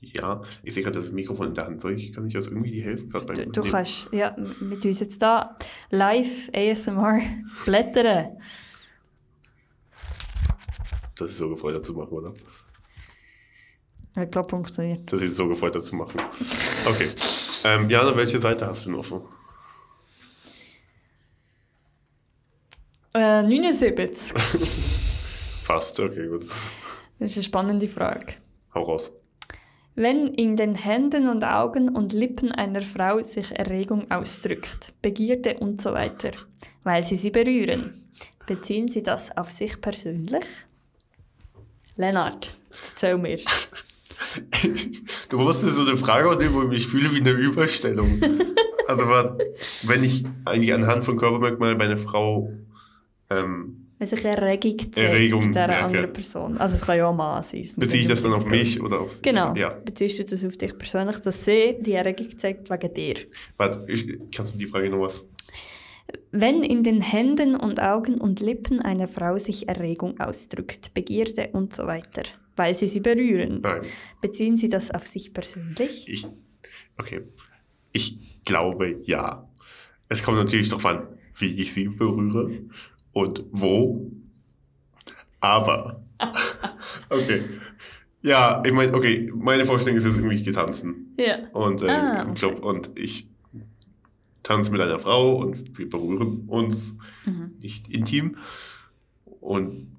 [0.00, 1.80] Ja, ich sehe gerade das Mikrofon in der Hand.
[1.80, 3.10] Soll ich, kann ich das irgendwie helfen?
[3.10, 3.72] Gerade Du, beim du Nehmen?
[3.72, 5.56] kannst ja, mit uns jetzt da
[5.90, 7.20] live ASMR
[7.66, 8.38] blättern.
[11.16, 12.32] Das ist so gefreut dazu machen, oder?
[14.16, 15.12] Ich glaube, funktioniert.
[15.12, 16.20] Das ist so gefreut dazu machen.
[16.86, 17.08] Okay.
[17.64, 19.20] Ähm, Jana, welche Seite hast du denn offen?
[23.12, 24.32] Äh, 79.
[25.62, 26.46] Fast, okay, gut.
[27.18, 28.34] Das ist eine spannende Frage.
[28.74, 29.12] Hau raus.
[29.94, 35.82] Wenn in den Händen und Augen und Lippen einer Frau sich Erregung ausdrückt, Begierde und
[35.82, 36.30] so weiter,
[36.84, 38.08] weil sie sie berühren,
[38.46, 40.44] beziehen sie das auf sich persönlich?
[41.96, 42.56] Lennart,
[42.90, 43.38] erzähl mir.
[45.30, 48.20] Du musstest so eine Frage nehmen, wo ich mich fühle wie eine Überstellung.
[48.86, 49.04] Also,
[49.84, 52.52] wenn ich eigentlich anhand von Körpermerkmalen bei einer Frau
[53.30, 56.12] ähm, wenn sich Erregung zeigt Erregung, bei dieser ja, anderen okay.
[56.14, 56.56] Person.
[56.56, 57.60] Also es kann ja auch ein Mann sein.
[57.60, 59.20] Ich nicht das dann auf mich oder auf...
[59.20, 59.54] Genau.
[59.54, 59.74] Ja.
[59.74, 63.16] Beziehst du das auf dich persönlich, dass sie die Erregung zeigt wegen dir?
[63.58, 63.86] Warte,
[64.34, 65.28] kannst du die Frage noch was...
[66.32, 71.76] Wenn in den Händen und Augen und Lippen einer Frau sich Erregung ausdrückt, Begierde und
[71.76, 72.22] so weiter,
[72.56, 73.82] weil sie sie berühren, Nein.
[74.22, 76.08] beziehen sie das auf sich persönlich?
[76.08, 76.26] Ich,
[76.98, 77.20] okay.
[77.92, 79.46] Ich glaube ja.
[80.08, 82.50] Es kommt natürlich darauf an, wie ich sie berühre
[83.20, 84.10] und wo.
[85.40, 86.02] Aber.
[87.08, 87.42] Okay.
[88.22, 91.14] Ja, ich meine, okay, meine Vorstellung ist jetzt irgendwie, ich gehe tanzen.
[91.18, 91.48] Ja.
[91.52, 93.28] Und, äh, Ah, im Club und ich
[94.42, 97.52] tanze mit einer Frau und wir berühren uns Mhm.
[97.60, 98.36] nicht intim.
[99.24, 99.96] Und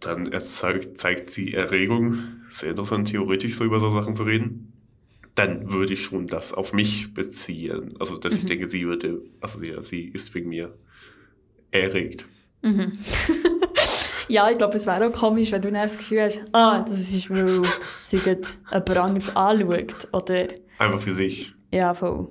[0.00, 2.18] dann erzeugt, zeigt sie Erregung.
[2.50, 4.72] Sehr interessant, theoretisch so über so Sachen zu reden.
[5.34, 7.94] Dann würde ich schon das auf mich beziehen.
[7.98, 8.48] Also, dass ich Mhm.
[8.48, 10.76] denke, sie würde, also ja, sie ist wegen mir
[11.70, 12.28] erregt.
[12.64, 12.92] Mhm.
[14.28, 16.98] ja, ich glaube, es wäre auch komisch, wenn du dann das Gefühl hast, ah, das
[17.12, 17.62] ist, weil
[18.04, 18.58] sie jemand
[18.96, 20.08] anderes anschaut.
[20.12, 20.48] Oder,
[20.78, 21.54] Einfach für sich.
[21.70, 22.28] ja, voll.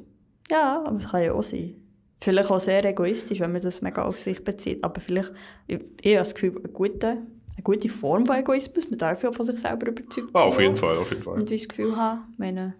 [0.52, 1.76] Ja, aber es kann ja auch sein.
[2.20, 4.84] Vielleicht auch sehr egoistisch, wenn man das mega auf sich bezieht.
[4.84, 5.32] Aber vielleicht,
[5.68, 9.32] ich, ich habe das Gefühl, eine gute, eine gute Form von Egoismus, man darf ja
[9.32, 11.36] von sich selber überzeugt Ah, auf jeden Fall, auf jeden Fall.
[11.36, 12.74] Und das Gefühl habe, ich meine,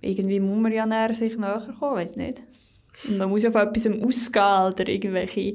[0.00, 2.42] irgendwie muss man ja näher sich näher kommen, weiß nicht.
[3.08, 5.54] Und man muss ja von etwas ausgehen oder irgendwelche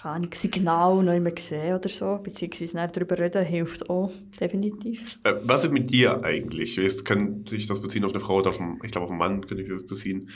[0.00, 2.18] keine Ahnung, Signale noch immer sehen oder so.
[2.22, 5.18] Beziehungsweise darüber reden hilft auch, definitiv.
[5.24, 6.76] Äh, was ist mit dir eigentlich?
[6.76, 9.18] Jetzt kann ich das beziehen auf eine Frau oder auf einen, ich glaube auf einen
[9.18, 10.30] Mann könnte ich das beziehen.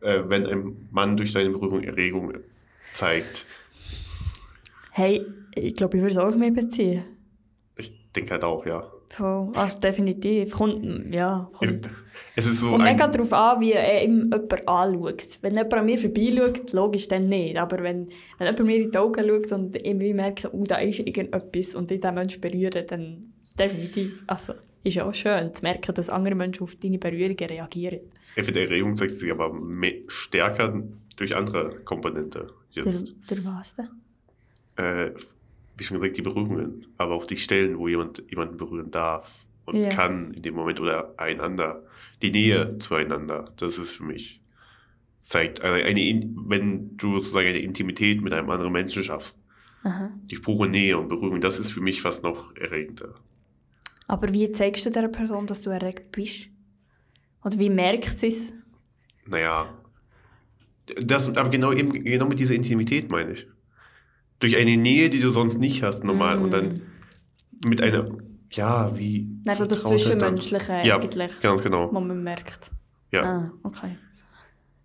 [0.00, 2.32] Äh, wenn ein Mann durch deine Berührung Erregung
[2.86, 3.46] zeigt.
[4.92, 7.04] Hey, ich glaube, ich würde es auch auf mich beziehen.
[7.76, 8.90] Ich denke halt auch, ja.
[9.10, 9.50] Voll.
[9.54, 10.52] Also definitiv.
[10.52, 11.90] Kommt, ja, kommt.
[12.36, 15.38] Es ist so Kommt mega darauf an, wie ihm jemand anschaut.
[15.42, 17.56] Wenn jemand an mir vorbeischaut, logisch dann nicht.
[17.58, 21.00] Aber wenn, wenn jemand mir in die Augen schaut und irgendwie merke, oh, da ist
[21.00, 23.20] irgendetwas und ich diesen Menschen berühre, dann
[23.58, 24.22] definitiv.
[24.28, 28.00] Also, ist ja auch schön zu merken, dass andere Menschen auf deine Berührungen reagieren.
[28.36, 30.82] ich finde, Erregung zeigt sich aber me- stärker
[31.16, 32.48] durch andere Komponente.
[32.70, 33.88] Jetzt, durch was denn?
[34.76, 35.10] äh,
[35.80, 39.76] wie schon gesagt, die Berührungen, aber auch die Stellen, wo jemand jemanden berühren darf und
[39.76, 39.88] Ja.
[39.88, 41.82] kann in dem Moment oder einander.
[42.22, 44.42] Die Nähe zueinander, das ist für mich,
[45.16, 49.38] zeigt eine, eine In- wenn du sozusagen eine Intimität mit einem anderen Menschen schaffst,
[49.84, 50.10] Aha.
[50.30, 53.14] die pure Nähe und Berührung, das ist für mich fast noch erregender.
[54.06, 56.48] Aber wie zeigst du der Person, dass du erregt bist?
[57.44, 58.52] Oder wie merkt sie es?
[59.26, 59.72] Naja,
[61.00, 63.46] das, aber genau eben, genau mit dieser Intimität meine ich.
[64.40, 66.82] Durch eine Nähe, die du sonst nicht hast, normal, und dann
[67.64, 68.10] mit einer,
[68.50, 69.28] ja, wie.
[69.46, 70.38] Also das Vertrautheit dann.
[70.40, 71.86] Zwischenmenschliche Ja, eigentlich, ganz genau.
[71.86, 72.70] was man merkt.
[73.12, 73.22] Ja.
[73.22, 73.96] Ah, okay.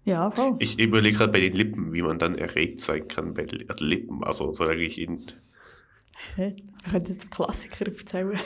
[0.03, 0.55] Ja, voll.
[0.59, 3.83] Ich überlege gerade bei den Lippen, wie man dann erregt sein kann bei den also
[3.83, 4.23] Lippen.
[4.23, 5.25] Also solange ich ihn,
[6.35, 6.55] Wir
[6.89, 8.39] können jetzt einen Klassiker aufzählen.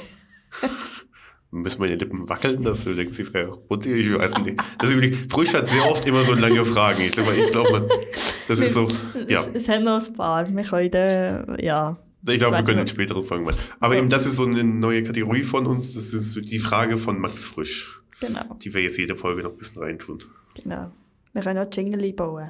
[1.51, 4.62] müssen meine Lippen wackeln, dass du denkst, ich weiß nicht.
[4.77, 7.01] Das ist Frisch hat sehr oft immer so lange Fragen.
[7.01, 7.88] Ich glaube, ich glaube,
[8.47, 8.88] das ist so,
[9.27, 9.43] ja.
[9.53, 10.47] Es, haben noch ein paar.
[10.47, 11.97] Wir können ja.
[12.27, 13.55] Ich glaube, wir können in späteren Folgen mal.
[13.79, 15.93] Aber eben, das ist so eine neue Kategorie von uns.
[15.95, 19.51] Das ist so die Frage von Max Frisch, Genau, die wir jetzt jede Folge noch
[19.51, 20.23] ein bisschen reintun.
[20.55, 20.91] genau.
[21.31, 22.49] Wir können auch Jingle bauen.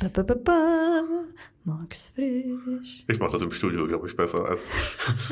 [0.00, 1.02] Ba, ba, ba.
[1.64, 3.04] Max Frisch.
[3.08, 4.68] Ich mache das im Studio, glaube ich, besser als.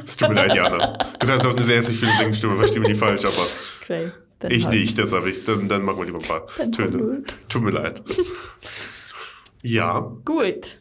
[0.05, 0.97] Es tut mir leid, Jana.
[1.19, 3.47] Du kannst auch eine sehr, sehr schöne Singstimme, versteh mich nicht falsch, aber
[3.85, 4.13] Okay.
[4.51, 4.75] ich halt.
[4.75, 5.45] nicht, das habe ich.
[5.45, 7.23] Dann, dann machen wir lieber ein paar Dann Töne.
[7.49, 8.03] Tut mir leid.
[9.63, 10.79] Ja, Gut.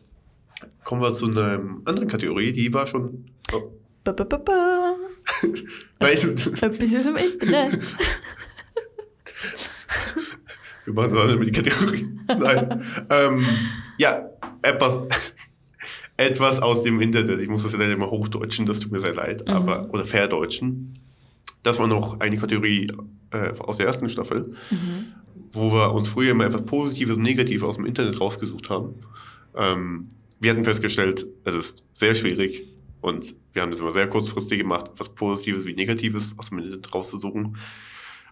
[0.83, 3.29] kommen wir zu einer anderen Kategorie, die war schon.
[3.53, 3.71] Oh.
[4.03, 4.95] Ba, ba, ba, ba.
[5.99, 7.79] Weil ich, Etwas aus dem Internet.
[10.85, 12.07] wir machen das andere mit die Kategorie.
[12.27, 12.83] Nein.
[13.09, 13.45] ähm,
[13.97, 14.29] ja,
[14.61, 14.97] etwas,
[16.17, 17.39] etwas aus dem Internet.
[17.41, 19.53] Ich muss das ja leider immer hochdeutschen, das tut mir sehr leid, Mhm.
[19.53, 20.99] aber, oder verdeutschen.
[21.63, 22.87] Das war noch eine Kategorie
[23.31, 25.05] äh, aus der ersten Staffel, Mhm.
[25.51, 28.95] wo wir uns früher immer etwas Positives und Negatives aus dem Internet rausgesucht haben.
[29.55, 32.67] Ähm, wir hatten festgestellt, es ist sehr schwierig
[33.01, 36.93] und wir haben das immer sehr kurzfristig gemacht, was Positives wie Negatives aus dem Internet
[36.93, 37.57] rauszusuchen.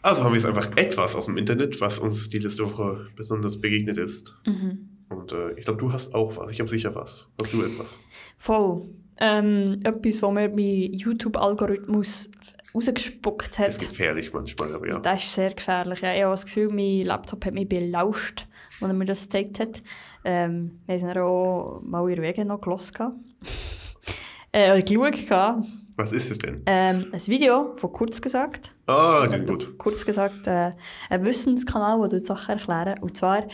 [0.04, 3.60] Also haben wir jetzt einfach etwas aus dem Internet, was uns die letzte Woche besonders
[3.60, 4.38] begegnet ist.
[4.46, 4.90] Mhm.
[5.10, 6.52] Und äh, ich glaube, du hast auch was.
[6.52, 7.30] Ich habe sicher was.
[7.40, 8.02] Hast du etwas?
[8.38, 8.90] Voll.
[9.18, 12.30] Ähm, etwas, was mir mein YouTube-Algorithmus
[12.76, 13.68] rausgespuckt Das hat.
[13.70, 15.00] ist gefährlich manchmal, aber ja.
[15.00, 16.02] Das ist sehr gefährlich.
[16.02, 18.46] Ja, ich habe das Gefühl, mein Laptop hat mich belauscht,
[18.82, 19.82] als er mir das gezeigt hat.
[20.26, 22.92] Ähm, wir haben auch mal in Wege noch gehört.
[24.52, 25.64] äh, geschaut.
[25.96, 26.64] Was ist es denn?
[26.66, 28.72] Ähm, ein Video von Kurz gesagt.
[28.88, 29.78] Ah, die sind gut.
[29.78, 30.72] Kurz gesagt, äh,
[31.10, 33.00] ein Wissenskanal, der die Sachen erklären.
[33.00, 33.48] Und zwar,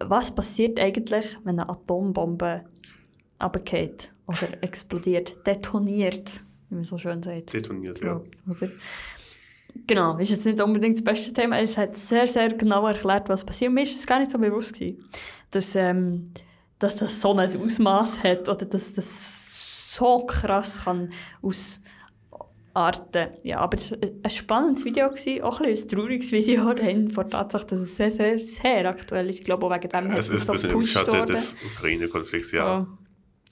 [0.00, 2.64] was passiert eigentlich, wenn eine Atombombe
[3.42, 7.52] runtergeht oder explodiert, detoniert, wie man so schön sagt.
[7.52, 8.20] Detoniert, ja.
[8.48, 8.70] Oder?
[9.86, 11.58] Genau, ist jetzt nicht unbedingt das beste Thema.
[11.58, 13.72] Es hat sehr, sehr genau erklärt, was passiert.
[13.72, 15.04] Mir ist es gar nicht so bewusst gewesen,
[15.50, 16.32] dass, ähm,
[16.78, 19.41] dass das so ein Ausmaß hat oder dass das
[19.92, 23.28] so krass kann ausarten.
[23.42, 27.24] Ja, aber es war ein spannendes Video, gewesen, auch ein, ein trauriges Video, rein vor
[27.24, 29.40] der Tatsache, dass es sehr, sehr, sehr aktuell ist.
[29.40, 32.78] Ich glaube, auch wegen dem Es hat ist ein bisschen im Schatten des Ukraine-Konflikts, ja.
[32.78, 32.86] ja.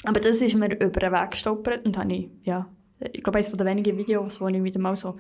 [0.05, 2.67] Aber das ist mir über den Weg gestolpert und habe ich, ja,
[3.13, 5.19] ich glaube, eines der wenigen Videos, wo ich wieder mal so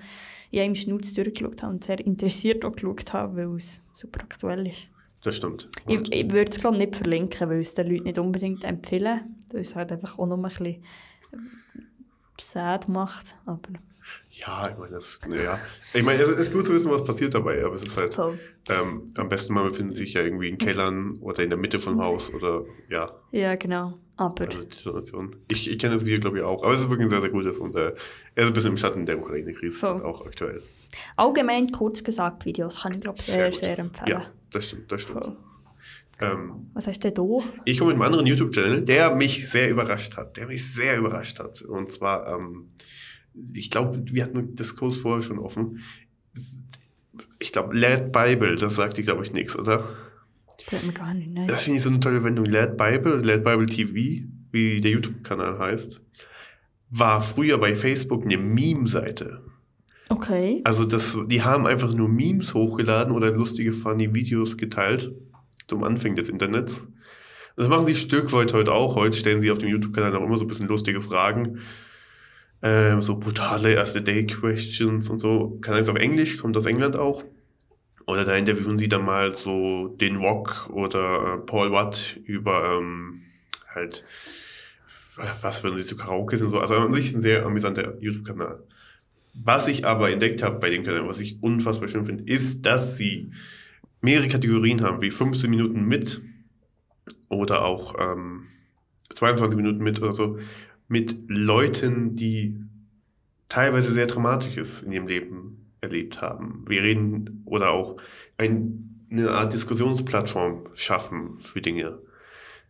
[0.50, 4.66] in einem Schnauz durchgeschaut habe und sehr interessiert auch geschaut habe, weil es super aktuell
[4.66, 4.88] ist.
[5.22, 5.68] Das stimmt.
[5.86, 9.60] Ich, ich würde es glaube nicht verlinken, weil es den Leuten nicht unbedingt empfehlen, weil
[9.60, 10.82] es halt einfach auch noch ein bisschen
[12.40, 13.60] sad macht, aber
[14.30, 15.58] Ja, ich meine, das, ja.
[15.92, 18.18] Ich meine, es ist gut zu wissen, was passiert dabei, aber es ist halt,
[18.68, 22.00] ähm, am besten man befindet sich ja irgendwie in Kellern oder in der Mitte vom
[22.02, 23.98] Haus oder, ja, Ja, genau.
[24.16, 25.36] Aber also die Situation.
[25.50, 27.30] Ich, ich kenne das Video, glaube ich, auch, aber es ist wirklich ein sehr, sehr
[27.30, 27.94] gutes und äh,
[28.34, 30.62] er ist ein bisschen im Schatten der Ukraine-Krise auch aktuell.
[31.16, 34.08] allgemein kurz gesagt, Videos kann ich glaube sehr, sehr, empfehlen.
[34.08, 35.24] Ja, das stimmt, das stimmt.
[35.24, 35.36] Voll.
[36.20, 37.22] Ähm, Was du denn da?
[37.64, 40.36] Ich komme mit einem anderen YouTube-Channel, der mich sehr überrascht hat.
[40.36, 41.62] Der mich sehr überrascht hat.
[41.62, 42.70] Und zwar, ähm,
[43.54, 45.80] ich glaube, wir hatten den Diskurs vorher schon offen.
[47.38, 49.84] Ich glaube, Lad Bible, das sagt dir, glaube ich, nichts, oder?
[50.70, 51.48] Das gar nicht, nein.
[51.48, 52.44] Das finde ich so eine tolle Wendung.
[52.44, 56.02] Lad Bible, Lad Bible TV, wie der YouTube-Kanal heißt,
[56.90, 59.42] war früher bei Facebook eine Meme-Seite.
[60.10, 60.60] Okay.
[60.64, 65.12] Also das, die haben einfach nur Memes hochgeladen oder lustige, funny Videos geteilt
[65.70, 66.88] zum Anfang des Internets.
[67.56, 68.96] Das machen sie Stück weit heute auch.
[68.96, 71.60] Heute stellen sie auf dem YouTube-Kanal auch immer so ein bisschen lustige Fragen.
[72.62, 75.58] Ähm, so brutale erste Day-Questions und so.
[75.62, 77.24] Kann jetzt auf Englisch, kommt aus England auch.
[78.06, 83.22] Oder da interviewen sie dann mal so den Rock oder äh, Paul Watt über ähm,
[83.72, 84.04] halt,
[85.16, 86.58] was würden sie zu Karaoke sind so.
[86.58, 88.64] Also an sich ein sehr amüsanter YouTube-Kanal.
[89.34, 92.96] Was ich aber entdeckt habe bei dem Kanal, was ich unfassbar schön finde, ist, dass
[92.96, 93.30] sie
[94.00, 96.22] mehrere Kategorien haben, wie 15 Minuten mit
[97.28, 98.46] oder auch ähm,
[99.10, 100.38] 22 Minuten mit oder so,
[100.88, 102.56] mit Leuten, die
[103.48, 106.64] teilweise sehr Dramatisches in ihrem Leben erlebt haben.
[106.68, 107.96] Wir reden oder auch
[108.38, 111.98] ein, eine Art Diskussionsplattform schaffen für Dinge.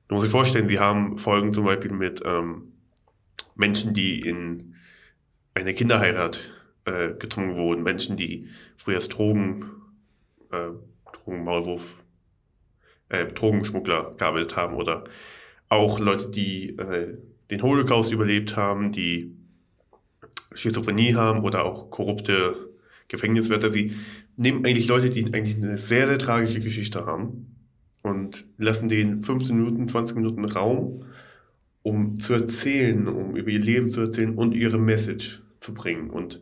[0.08, 2.72] Du musst dir vorstellen, sie haben Folgen zum Beispiel mit ähm,
[3.54, 4.74] Menschen, die in
[5.54, 6.50] eine Kinderheirat
[6.84, 9.66] äh, gezwungen wurden, Menschen, die früher Drogen,
[10.50, 10.70] äh,
[11.24, 12.04] Drogenmaulwurf,
[13.08, 15.04] äh, Drogenschmuggler gearbeitet haben oder
[15.68, 17.16] auch Leute, die äh,
[17.50, 19.36] den Holocaust überlebt haben, die
[20.52, 22.70] Schizophrenie haben oder auch korrupte
[23.08, 23.72] Gefängniswärter.
[23.72, 23.96] Sie
[24.36, 27.56] nehmen eigentlich Leute, die eigentlich eine sehr, sehr tragische Geschichte haben
[28.02, 31.04] und lassen denen 15 Minuten, 20 Minuten Raum,
[31.82, 36.10] um zu erzählen, um über ihr Leben zu erzählen und ihre Message zu bringen.
[36.10, 36.40] Und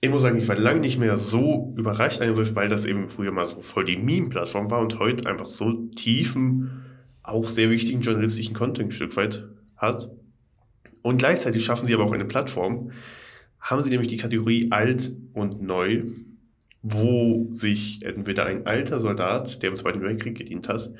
[0.00, 3.32] ich muss sagen, ich war lange nicht mehr so überrascht, einerseits, weil das eben früher
[3.32, 6.84] mal so voll die Meme-Plattform war und heute einfach so tiefen,
[7.22, 10.10] auch sehr wichtigen journalistischen Content ein Stück weit hat.
[11.02, 12.92] Und gleichzeitig schaffen sie aber auch eine Plattform,
[13.60, 16.04] haben sie nämlich die Kategorie alt und neu,
[16.82, 20.90] wo sich entweder ein alter Soldat, der im Zweiten Weltkrieg gedient hat,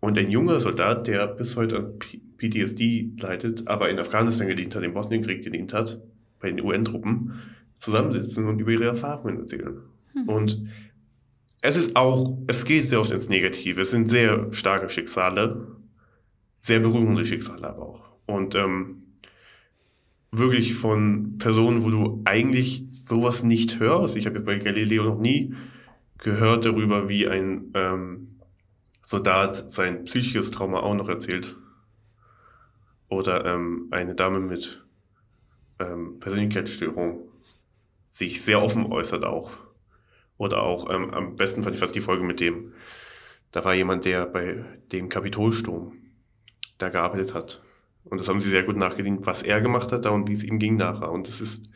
[0.00, 1.98] und ein junger Soldat, der bis heute an
[2.38, 6.00] PTSD leidet, aber in Afghanistan gedient hat, im Bosnienkrieg gedient hat,
[6.40, 7.34] bei den UN-Truppen,
[7.80, 9.80] zusammensitzen und über ihre Erfahrungen erzählen.
[10.26, 10.62] Und
[11.62, 13.80] es ist auch, es geht sehr oft ins Negative.
[13.80, 15.66] Es sind sehr starke Schicksale,
[16.58, 18.02] sehr berührende Schicksale aber auch.
[18.26, 19.02] Und ähm,
[20.30, 24.16] wirklich von Personen, wo du eigentlich sowas nicht hörst.
[24.16, 25.54] Ich habe jetzt bei Galileo noch nie
[26.18, 28.36] gehört darüber, wie ein ähm,
[29.02, 31.56] Soldat sein psychisches Trauma auch noch erzählt.
[33.08, 34.86] Oder ähm, eine Dame mit
[35.80, 37.29] ähm, Persönlichkeitsstörung
[38.10, 39.52] sich sehr offen äußert auch.
[40.36, 42.72] Oder auch, ähm, am besten fand ich fast die Folge mit dem,
[43.52, 45.92] da war jemand, der bei dem Kapitolsturm
[46.78, 47.62] da gearbeitet hat.
[48.04, 50.44] Und das haben sie sehr gut nachgedient, was er gemacht hat da und wie es
[50.44, 51.10] ihm ging nachher.
[51.10, 51.66] Und es ist,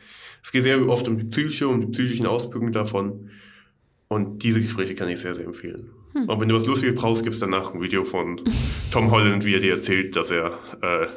[0.43, 3.29] es geht sehr oft um die psychische, um die psychischen Auswirkungen davon.
[4.07, 5.91] Und diese Gespräche kann ich sehr, sehr empfehlen.
[6.13, 8.41] Und wenn du was Lustiges brauchst, gibt's danach ein Video von
[8.91, 11.07] Tom Holland, wie er dir erzählt, dass er äh,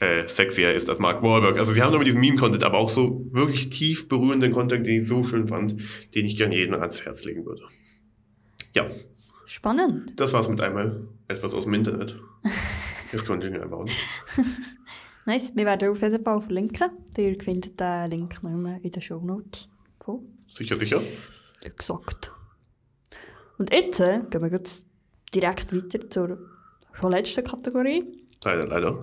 [0.00, 1.58] äh, sexier ist als Mark Wahlberg.
[1.58, 5.06] Also sie haben immer diesen Meme-Content, aber auch so wirklich tief berührenden Content, den ich
[5.08, 5.76] so schön fand,
[6.14, 7.62] den ich gerne jedem ans Herz legen würde.
[8.74, 8.86] Ja,
[9.46, 10.12] Spannend.
[10.16, 12.20] das war's mit einmal etwas aus dem Internet.
[13.12, 13.90] Jetzt können wir einbauen.
[15.28, 15.52] Nice.
[15.54, 16.90] Wir werden auf jeden Fall verlinken.
[17.18, 19.68] Ihr findet den Link noch immer in den Show Notes.
[20.00, 20.20] Voll.
[20.46, 21.02] Sicher, sicher.
[21.60, 22.32] Exakt.
[23.58, 24.86] Und jetzt äh, gehen wir jetzt
[25.34, 26.38] direkt weiter zur
[26.94, 28.04] schon letzten Kategorie.
[28.42, 29.02] Leider, leider.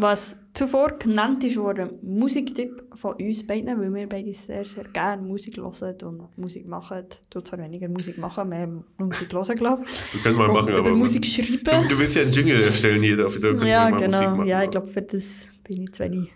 [0.00, 5.22] Was zuvor genannt ist worden, Musiktipp von uns beiden, weil wir beide sehr, sehr gerne
[5.22, 7.04] Musik hören und Musik machen.
[7.28, 10.22] Du zwar weniger Musik machen, mehr Musik hören, glaube ich.
[10.22, 10.90] Können mal machen, über aber.
[10.94, 11.86] Musik schreiben.
[11.88, 13.42] du willst ja einen Jingle erstellen hier dafür.
[13.42, 14.36] Da können Ja, wir mal Musik genau.
[14.36, 14.48] machen.
[14.48, 16.32] Ja, ich glaube, für das bin ich zu wenig,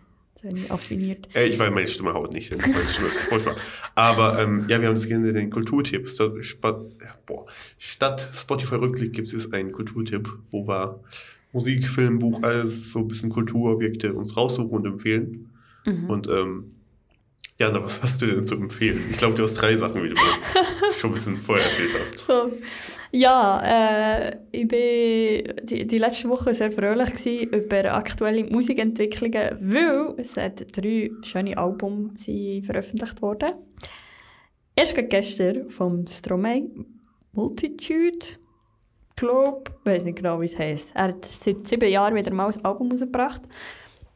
[0.70, 1.28] affiniert.
[1.32, 2.58] Ey, ich weiß, meine Stimme haut nicht hin.
[2.60, 3.56] Meine Stimme ist furchtbar.
[3.94, 6.08] Aber ähm, ja, wir haben es gerne den Kulturtipp.
[6.08, 6.74] Statt,
[7.24, 7.46] boah,
[7.78, 11.00] statt Spotify-Rückblick gibt es einen Kulturtipp, wo wir
[11.55, 15.50] Musik, Film, Buch, alles so ein bisschen Kulturobjekte uns raussuchen und empfehlen.
[15.86, 16.11] Mhm.
[16.11, 16.74] Und ähm,
[17.61, 19.00] ja, na, was hast du denn zu empfehlen?
[19.11, 20.16] Ich glaube, du hast drei Sachen, wie du
[20.98, 22.26] schon ein bisschen vorher erzählt hast.
[23.12, 30.36] Ja, äh, ich bin die, die letzte Woche sehr fröhlich über aktuelle Musikentwicklungen, weil es
[30.36, 33.50] hat drei schöne Alben sind veröffentlicht worden.
[34.74, 36.68] Erst gestern vom Stromae
[37.30, 38.26] Multitude,
[39.16, 40.90] glaube ich, weiß nicht genau, wie es heisst.
[40.94, 43.42] Er hat seit sieben Jahren wieder mal ein Album rausgebracht.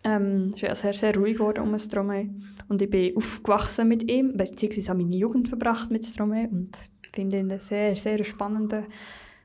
[0.05, 2.28] Ähm, es ist ja sehr, sehr ruhig geworden um Stromae.
[2.68, 6.70] Und ich bin aufgewachsen mit ihm, beziehungsweise habe meine Jugend verbracht mit Stromae und
[7.12, 8.84] finde ihn einen sehr, sehr spannenden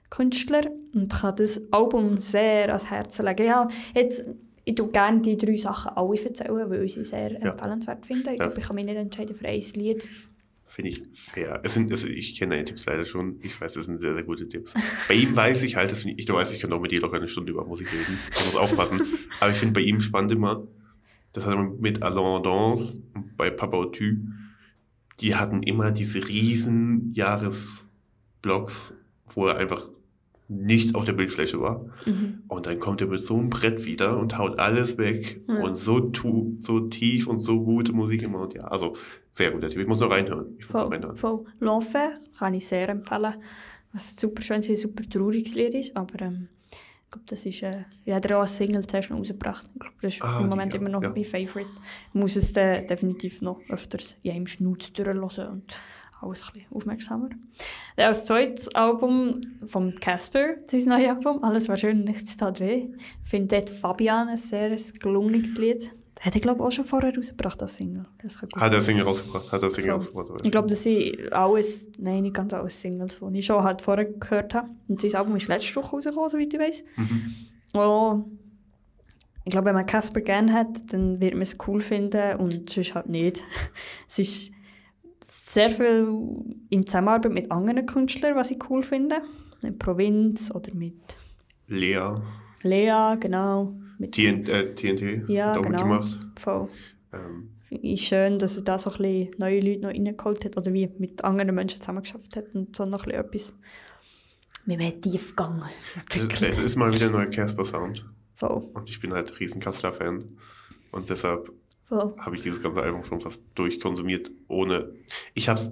[0.09, 0.61] Künstler
[0.93, 3.45] und kann das Album sehr ans Herz legen.
[3.47, 4.25] Ja, jetzt,
[4.63, 8.31] ich tue gerne die drei Sachen alle erzählen, weil ich sie sehr empfehlenswert finde.
[8.33, 8.45] Ich Ja.
[8.45, 10.07] glaube, ich kann mich nicht entscheiden für ein Lied.
[10.73, 11.61] Finde ich fair.
[11.61, 13.39] Es sind, also ich kenne deine Tipps leider schon.
[13.43, 14.73] Ich weiß, das sind sehr, sehr gute Tipps.
[15.07, 17.17] Bei ihm weiß ich halt, das ich, du weißt, ich kann auch mit dir locker
[17.17, 18.17] eine Stunde über Musik reden.
[18.31, 18.99] Ich muss aufpassen.
[19.39, 20.67] Aber ich finde bei ihm spannend immer,
[21.31, 24.15] das hat er mit Alain Dance und bei Papa Otu,
[25.19, 28.95] die hatten immer diese riesen Jahresblocks,
[29.35, 29.91] wo er einfach
[30.47, 31.85] nicht auf der Bildfläche war.
[32.05, 32.43] Mhm.
[32.47, 35.41] Und dann kommt er mit so einem Brett wieder und haut alles weg.
[35.47, 35.61] Ja.
[35.61, 38.41] Und so, tu, so tief und so gute Musik immer.
[38.41, 38.95] Und ja, also
[39.29, 39.79] sehr guter Tipp.
[39.81, 40.55] Ich muss noch reinhören.
[40.59, 41.15] Ich muss noch reinhören.
[41.15, 41.45] voll.
[41.59, 43.35] L'Enfer kann ich sehr empfehlen.
[43.93, 47.61] Was super schön ist, ein super trauriges Lied ist, aber ähm, ich glaube, das ist,
[47.61, 49.67] äh, ja, der hat auch als Single zuerst noch rausgebracht.
[49.75, 51.09] Ich glaube, das ist Ah, im die, Moment ja, immer noch ja.
[51.11, 51.69] mein Favorite.
[52.09, 55.63] Ich muss es äh, definitiv noch öfters in einem Schnutz durchhören und
[56.23, 57.29] alles ein bisschen aufmerksamer.
[57.95, 62.87] Dann als zweites Album von Casper, sein neues Album, «Alles war schön, nichts tat weh».
[63.23, 65.91] Ich finde dort Fabian ein sehr gelungenes Lied.
[66.15, 68.05] Das hat er, glaube ich, auch schon vorher rausgebracht als Single.
[68.21, 69.51] Das Hat er Single rausgebracht?
[69.51, 70.21] Hat er Single Voll.
[70.21, 70.41] rausgebracht?
[70.45, 74.05] ich glaube, das sind alles, nein, nicht ganz alles Singles, die ich schon halt vorher
[74.05, 74.69] gehört habe.
[74.87, 76.83] Und sein Album ist letzte Woche rausgekommen, soweit ich weiß.
[76.97, 77.33] Mhm.
[77.73, 78.23] Oh,
[79.45, 82.95] ich glaube, wenn man Casper gerne hat, dann wird man es cool finden und sonst
[82.95, 83.43] halt nicht.
[84.07, 84.51] es ist
[85.53, 86.07] sehr viel
[86.69, 89.21] in Zusammenarbeit mit anderen Künstlern, was ich cool finde.
[89.61, 90.95] Mit Provinz oder mit
[91.67, 92.15] Lea,
[92.63, 93.73] Lea, genau.
[93.97, 95.69] Mit TNT, äh, TNT Ja, genau.
[95.69, 96.19] mitgemacht.
[96.39, 96.67] voll.
[97.13, 100.57] Ähm, Finde ich schön, dass er da so ein bisschen neue Leute noch reingeholt hat
[100.57, 103.55] oder wie mit anderen Menschen zusammengeschafft hat und so noch ein bisschen etwas
[104.65, 106.53] mit mehr Tiefgang es, entwickelt.
[106.53, 108.05] es ist mal wieder ein neuer Casper-Sound.
[108.37, 110.23] Voll, Und ich bin halt ein riesen Kassler-Fan.
[110.91, 111.51] Und deshalb
[112.19, 114.93] habe ich dieses ganze Album schon fast durchkonsumiert, ohne.
[115.33, 115.71] Ich hab's.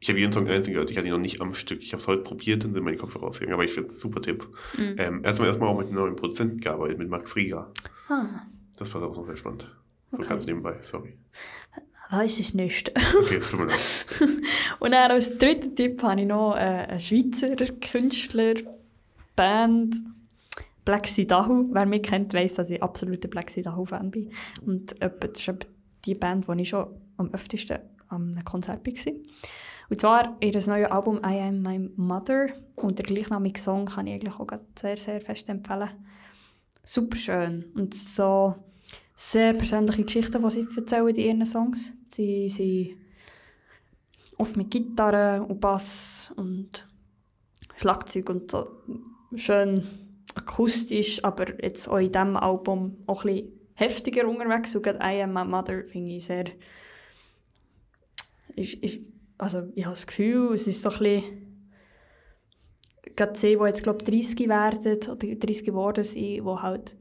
[0.00, 1.82] Ich habe jeden Song einzeln gehört, ich hatte ihn noch nicht am Stück.
[1.82, 4.00] Ich habe es heute probiert und sind meine Kopfhörer rausgegangen, aber ich finde es ein
[4.00, 4.48] super Tipp.
[4.78, 4.94] Mhm.
[4.98, 7.70] Ähm, erstmal erstmal auch mit einem neuen Produzenten gearbeitet, mit Max Rieger.
[8.08, 8.24] Ah,
[8.78, 9.70] Das war auch noch sehr spannend.
[10.12, 10.28] So Okay.
[10.28, 11.18] ganz nebenbei, sorry.
[12.10, 12.90] weiß ich nicht.
[13.20, 14.06] Okay, es tut mir leid.
[14.78, 18.54] Und dann als dritten Tipp habe ich noch äh, einen Schweizer Künstler,
[19.34, 19.96] Band,
[21.06, 21.68] Sidahu.
[21.72, 24.32] Wer mich kennt, weiss, dass ich absoluter Black Sidahu-Fan bin.
[24.64, 25.66] Und das ist
[26.04, 27.78] die Band, die ich schon am öftesten
[28.08, 29.12] am einem Konzert war.
[29.88, 34.14] Und zwar ihr neues Album «I Am My Mother» und der gleichnamige Song kann ich
[34.14, 34.46] eigentlich auch
[34.78, 35.90] sehr, sehr fest empfehlen.
[36.82, 38.54] Super schön und so
[39.14, 41.92] sehr persönliche Geschichten, die sie erzählen in ihren Songs.
[42.10, 42.96] Sie sind
[44.38, 46.86] oft mit Gitarre und Bass und
[47.76, 48.68] Schlagzeug und so
[49.34, 49.82] schön
[50.36, 54.74] akustisch, aber jetzt auch in diesem Album auch ein bisschen heftiger unterwegs.
[54.74, 56.44] Und gerade «I Am My Mother» finde ich sehr...
[58.54, 61.42] Ich, ich, also ich habe das Gefühl, es ist so ein bisschen...
[63.14, 66.96] Gerade sie, die jetzt glaube 30 werden oder 30 geworden sind, die halt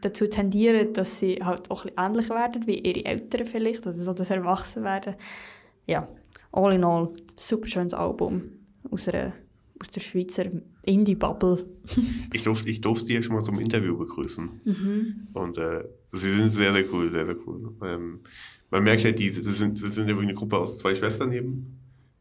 [0.00, 3.98] dazu tendieren, dass sie halt auch ein bisschen ähnlich werden wie ihre Eltern vielleicht, oder
[3.98, 5.16] so, dass sie erwachsen werden.
[5.86, 6.08] Ja,
[6.52, 8.52] all in all, super schönes Album
[8.90, 9.34] aus, einer,
[9.80, 10.46] aus der Schweizer
[10.82, 11.64] Indie-Bubble.
[12.32, 14.60] Ich durfte, ich durfte sie ja schon mal zum Interview begrüßen.
[15.32, 17.72] Und äh, sie sind sehr, sehr cool, sehr, sehr cool.
[17.82, 18.20] Ähm,
[18.70, 21.32] man merkt halt, die, das sind, das sind ja wirklich eine Gruppe aus zwei Schwestern
[21.32, 21.78] eben.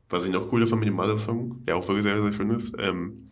[0.09, 2.75] Was ich noch cooler fand mit dem Mother-Song, der auch wirklich sehr, sehr schön ist.
[2.77, 3.23] Ähm,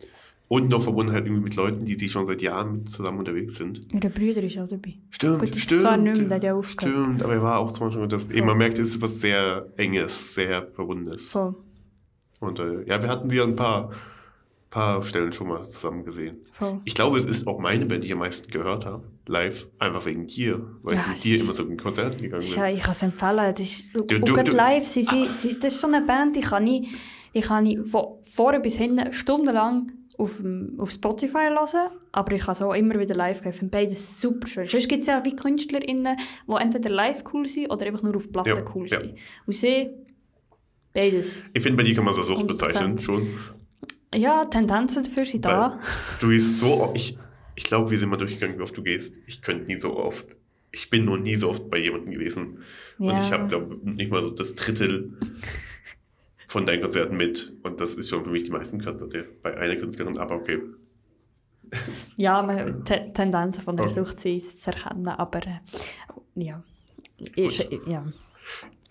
[0.48, 3.80] und noch verbunden halt irgendwie mit Leuten, die, die schon seit Jahren zusammen unterwegs sind.
[3.92, 4.94] Ihre Brüder ist auch dabei.
[5.10, 5.80] Stimmt, Gut, stimmt.
[5.80, 6.94] zwar nicht mehr, der aufgehört.
[6.94, 9.72] Stimmt, aber er war auch zum Beispiel, das, eben, man merkt, es ist was sehr
[9.76, 11.30] Enges, sehr Verbundenes.
[11.30, 11.54] So.
[12.40, 13.90] Und äh, ja, wir hatten sie ja ein paar,
[14.74, 16.36] paar Stellen schon mal zusammen gesehen.
[16.52, 16.80] Voll.
[16.84, 20.04] Ich glaube, es ist auch meine Band, die ich am meisten gehört habe, live, einfach
[20.04, 22.74] wegen dir, weil Ja, ich mit dir immer zu den Konzerten gegangen Ja, bin.
[22.76, 23.36] ich kann es empfehlen.
[23.36, 26.40] Das ist, Du- du- du- live, sie, sie, sie, das ist so eine Band, die
[26.40, 26.88] kann ich,
[27.34, 30.42] die kann ich von vorne bis hinten stundenlang auf,
[30.78, 33.50] auf Spotify hören, aber ich kann es auch immer wieder live gehen.
[33.52, 34.66] Ich finde beides super schön.
[34.66, 36.16] Sonst gibt es ja wie KünstlerInnen,
[36.48, 38.98] die entweder live cool sind oder einfach nur auf Platte Ja, cool ja.
[39.00, 39.14] sind.
[39.46, 39.90] Und sie,
[40.92, 41.42] beides.
[41.52, 42.46] Ich finde, bei dir kann man es als Sucht 100%.
[42.46, 43.26] bezeichnen, schon.
[44.14, 45.78] Ja, Tendenzen dafür sind da.
[46.20, 47.18] Du gehst so, ich,
[47.54, 49.16] ich glaube, wir sind mal durchgegangen, wie oft du gehst.
[49.26, 50.36] Ich könnte nie so oft.
[50.70, 52.58] Ich bin noch nie so oft bei jemandem gewesen.
[52.98, 53.20] Und Ja.
[53.20, 55.18] ich habe, glaube nicht mal so das Drittel
[56.48, 57.52] von deinen Konzerten mit.
[57.62, 60.60] Und das ist schon für mich die meisten Konzerte bei einer Künstlerin, aber okay.
[62.16, 63.94] Ja, man, Te Tendenzen von der Okay.
[64.04, 65.60] Sucht zu erkennen, aber äh,
[66.36, 66.62] ja.
[67.36, 68.04] Ist, ja.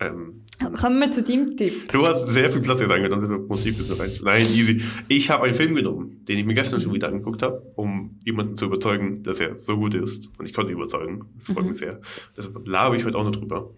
[0.00, 0.42] Ähm,
[0.80, 1.90] Kommen wir zu deinem Typ.
[1.92, 4.10] du hast sehr viel jetzt angenommen, deshalb muss ich ein bisschen rein.
[4.22, 4.82] Nein, easy.
[5.08, 8.56] Ich habe einen Film genommen, den ich mir gestern schon wieder angeguckt habe, um jemanden
[8.56, 10.30] zu überzeugen, dass er so gut ist.
[10.38, 11.24] Und ich konnte ihn überzeugen.
[11.36, 11.68] Das freut Mhm.
[11.68, 12.00] mich sehr.
[12.36, 13.70] Deshalb labe ich heute auch noch drüber.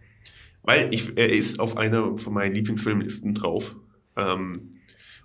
[0.63, 3.77] Weil ich, er ist auf einer von meinen Lieblingsfilmlisten drauf.
[4.17, 4.73] Ähm,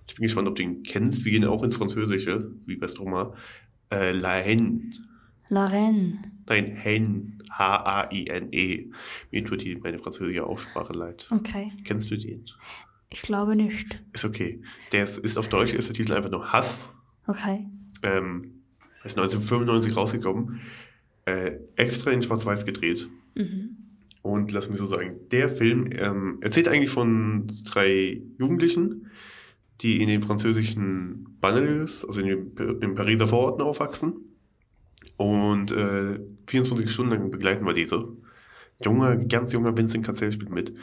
[0.08, 1.26] ich bin gespannt, ob du ihn kennst.
[1.26, 3.34] Wir gehen auch ins Französische, wie bei Stroma.
[3.91, 4.82] Äh, La Haine.
[5.49, 6.20] La Reine.
[6.48, 7.38] Nein, Haine.
[7.52, 8.88] H-A-I-N-E.
[9.32, 11.28] Mir tut die meine französische Aussprache leid.
[11.32, 11.72] Okay.
[11.84, 12.46] Kennst du den?
[13.10, 14.02] Ich glaube nicht.
[14.14, 14.62] Ist okay.
[14.92, 16.94] Der ist, ist auf Deutsch ist der Titel einfach nur Hass.
[17.28, 17.68] Okay.
[18.04, 18.64] Ähm,
[19.04, 20.62] ist 1995 rausgekommen.
[21.26, 23.10] Äh, extra in Schwarz-Weiß gedreht.
[23.36, 23.78] Mhm.
[24.22, 29.08] Und lass mich so sagen, der Film ähm, erzählt eigentlich von drei Jugendlichen,
[29.82, 34.30] die in den französischen Banlieues, also in den, in Pariser Vororten aufwachsen.
[35.22, 38.07] Und äh, 24 Stunden lang begleiten wir diese.
[38.84, 40.74] Junger, ganz junger Vincent Cassel spielt mit.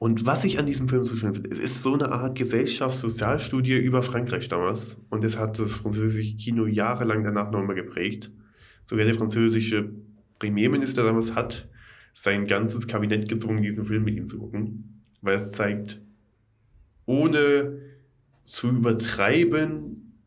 [0.00, 3.76] Und was ich an diesem Film so schön finde, es ist so eine Art Gesellschaftssozialstudie
[3.76, 5.00] über Frankreich damals.
[5.10, 8.32] Und es hat das französische Kino jahrelang danach nochmal geprägt.
[8.84, 9.90] Sogar der französische
[10.40, 11.68] Premierminister damals hat
[12.14, 15.04] sein ganzes Kabinett gezwungen, diesen Film mit ihm zu gucken.
[15.20, 16.00] Weil es zeigt,
[17.06, 17.78] ohne
[18.42, 20.18] zu übertreiben,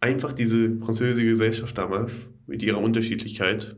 [0.00, 3.76] einfach diese französische Gesellschaft damals mit ihrer Unterschiedlichkeit,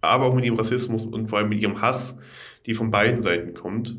[0.00, 2.16] aber auch mit ihrem Rassismus und vor allem mit ihrem Hass,
[2.66, 3.96] die von beiden Seiten kommt.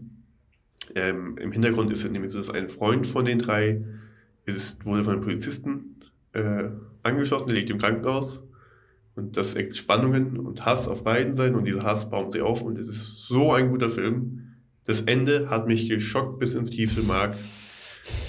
[0.95, 3.83] Ähm, Im Hintergrund ist es nämlich so, dass ein Freund von den drei
[4.45, 5.95] ist, wurde von einem Polizisten
[6.33, 6.69] äh,
[7.01, 8.41] angeschossen, der liegt im Krankenhaus.
[9.15, 12.61] Und das ergibt Spannungen und Hass auf beiden Seiten und dieser Hass baut sie auf
[12.61, 14.55] und es ist so ein guter Film.
[14.85, 17.01] Das Ende hat mich geschockt bis ins tiefste.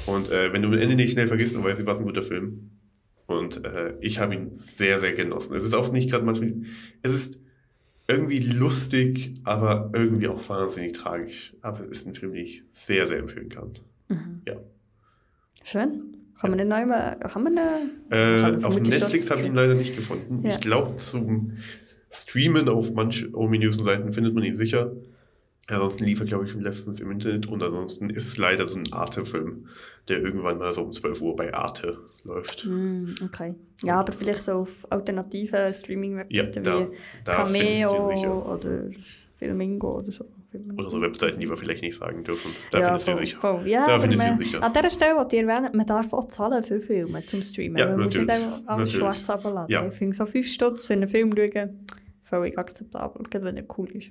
[0.07, 2.23] Und äh, wenn du das Ende nicht schnell vergisst, dann weißt du, was ein guter
[2.23, 2.71] Film.
[3.27, 5.57] Und äh, ich habe ihn sehr, sehr genossen.
[5.57, 6.53] Es ist auch nicht gerade manchmal,
[7.03, 7.39] es ist
[8.07, 11.55] irgendwie lustig, aber irgendwie auch wahnsinnig tragisch.
[11.63, 13.71] Aber es ist ein Film, den ich sehr, sehr empfehlen kann.
[14.09, 14.43] Mhm.
[14.47, 14.57] Ja.
[15.65, 16.17] Schön.
[16.39, 19.75] Kann man den neu mal, kann man den, Äh, auf Netflix habe ich ihn leider
[19.75, 20.45] nicht gefunden.
[20.45, 20.51] Ja.
[20.51, 21.53] Ich glaube, zum
[22.11, 24.93] Streamen auf manch ominösen Seiten findet man ihn sicher.
[25.69, 28.93] Ansonsten lief er, glaube ich, letztens im Internet und ansonsten ist es leider so ein
[28.93, 29.67] Arte-Film,
[30.09, 32.67] der irgendwann mal so um 12 Uhr bei Arte läuft.
[32.67, 33.55] Mm, okay.
[33.83, 38.91] Ja, aber vielleicht so auf alternativen Ja, Streaming-Webseiten da, wie da Cameo oder
[39.35, 40.27] Filmingo oder so.
[40.77, 42.51] Oder so Webseiten, die wir vielleicht nicht sagen dürfen.
[42.71, 43.39] Da ja, findest du sicher.
[43.41, 43.67] voll.
[43.67, 44.63] Ja, Da findest du sicher.
[44.63, 47.79] An dieser Stelle, die ihr erwähnt, man darf auch zahlen für Filme zum Streamen.
[47.79, 48.49] Ja, man muss nicht natürlich.
[48.67, 48.95] alles Natürlich.
[48.97, 49.73] schwarz runterladen.
[49.73, 49.87] Ja.
[49.89, 51.87] Ich finde so 5 Stutz für einen Film schauen,
[52.23, 54.11] völlig akzeptabel, gerade wenn er cool ist.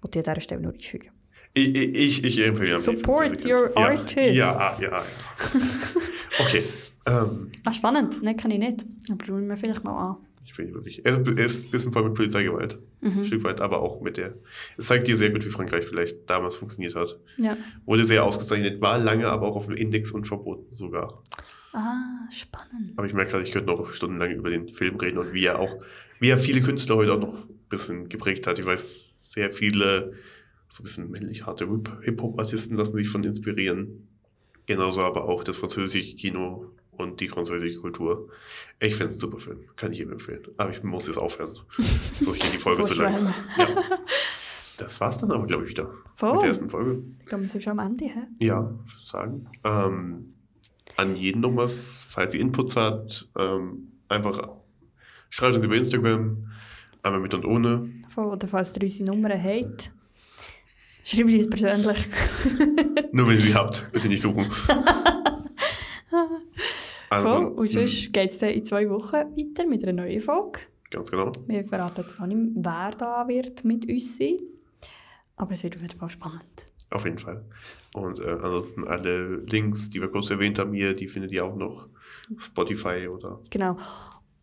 [0.00, 1.10] Wollte ich an dieser Stelle nur einfügen.
[1.56, 4.36] Ich, ich, ich empfehle Support sehr your ja, artists.
[4.36, 5.02] Ja, ja, ja.
[6.40, 6.64] okay.
[7.06, 8.84] Ähm, Ah, spannend, ne, kann ich nicht.
[9.10, 10.16] Aber schauen wir vielleicht mal an.
[10.44, 11.04] ich bin wirklich.
[11.04, 12.78] Er ist, er ist ein bisschen voll mit Polizeigewalt.
[13.02, 13.18] Mhm.
[13.18, 14.34] Ein Stück weit, aber auch mit der.
[14.76, 17.18] Es zeigt dir sehr gut, wie Frankreich vielleicht damals funktioniert hat.
[17.36, 17.56] Ja.
[17.84, 21.22] Wurde sehr ausgezeichnet, war lange aber auch auf dem Index und verboten sogar.
[21.72, 22.92] Ah, spannend.
[22.96, 25.58] Aber ich merke gerade, ich könnte noch stundenlang über den Film reden und wie er
[25.58, 25.76] auch,
[26.20, 28.58] wie er viele Künstler heute auch noch ein bisschen geprägt hat.
[28.58, 30.12] Ich weiß, sehr viele
[30.68, 31.68] so ein bisschen männlich harte
[32.02, 34.08] Hip-Hop-Artisten lassen sich von inspirieren.
[34.66, 38.28] Genauso aber auch das französische Kino und die französische Kultur.
[38.80, 39.64] Ich finde es ein super Film.
[39.76, 40.42] Kann ich jedem empfehlen.
[40.56, 41.52] Aber ich muss jetzt aufhören.
[42.20, 43.34] Sonst geht die Folge zu lang.
[43.58, 43.68] Ja.
[44.78, 45.90] Das war's dann aber, glaube ich, wieder.
[46.16, 46.32] Voll.
[46.32, 47.02] Mit der ersten Folge.
[47.20, 48.04] Ich glaube, wir sind schon am Ende.
[48.04, 48.46] He?
[48.46, 49.48] Ja, ich würde sagen.
[49.64, 50.34] Ähm,
[50.96, 54.48] an jeden noch was, falls ihr Inputs habt, ähm, einfach
[55.28, 56.48] schreibt uns über Instagram,
[57.04, 57.90] einmal mit und ohne.
[58.16, 59.90] Oder falls ihr unsere Nummern habt,
[61.04, 61.98] schreibt uns persönlich.
[63.12, 64.50] Nur wenn ihr sie habt, bitte nicht suchen.
[66.10, 66.30] Voll.
[67.10, 70.60] Und Ansonsten, sonst geht es dann in zwei Wochen weiter mit einer neuen Folge.
[70.90, 71.30] ganz genau.
[71.46, 74.38] Wir verraten jetzt noch nicht, wer da wird mit uns sein.
[75.36, 76.66] Aber es wird auf jeden Fall spannend.
[76.90, 77.44] Auf jeden Fall.
[77.94, 81.56] Und äh, ansonsten alle Links, die wir kurz erwähnt haben hier, die findet ihr auch
[81.56, 81.88] noch
[82.34, 83.40] auf Spotify oder.
[83.50, 83.76] Genau.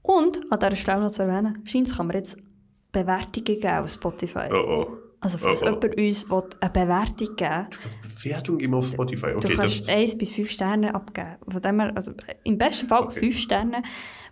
[0.01, 2.37] Und an dieser Stelle noch zu erwähnen, scheint kann man jetzt
[2.91, 4.49] Bewertungen geben auf Spotify.
[4.51, 4.97] Oh oh.
[5.23, 5.69] Also falls Oh, oh.
[5.69, 9.27] jemand uns will eine Bewertung geben Du kannst Bewertung geben auf Spotify.
[9.31, 9.89] du Okay, kannst das.
[9.89, 11.35] 1 bis 5 Sterne abgeben.
[11.47, 12.11] Von dem her, also
[12.43, 13.19] im besten Fall Okay.
[13.19, 13.83] 5 Sterne.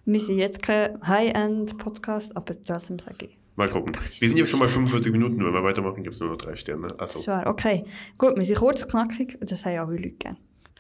[0.06, 3.38] Wir sind jetzt kein High-End-Podcast, aber trotzdem sage ich.
[3.56, 3.96] Mal gucken.
[4.20, 5.38] Wir sind jetzt schon bei 45 Minuten.
[5.46, 6.88] Wenn wir weitermachen, gibt es nur noch drei Sterne.
[6.98, 7.86] Das Also, war okay.
[8.18, 10.38] Gut, wir sind kurz und knackig und das haben ja auch Leute gerne.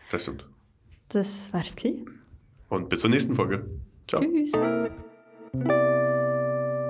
[0.10, 0.48] das stimmt.
[1.10, 2.20] Das wär's gewesen.
[2.70, 3.66] Und bis zur nächsten Folge.
[4.08, 4.22] Ciao.
[4.24, 4.54] Tschüss.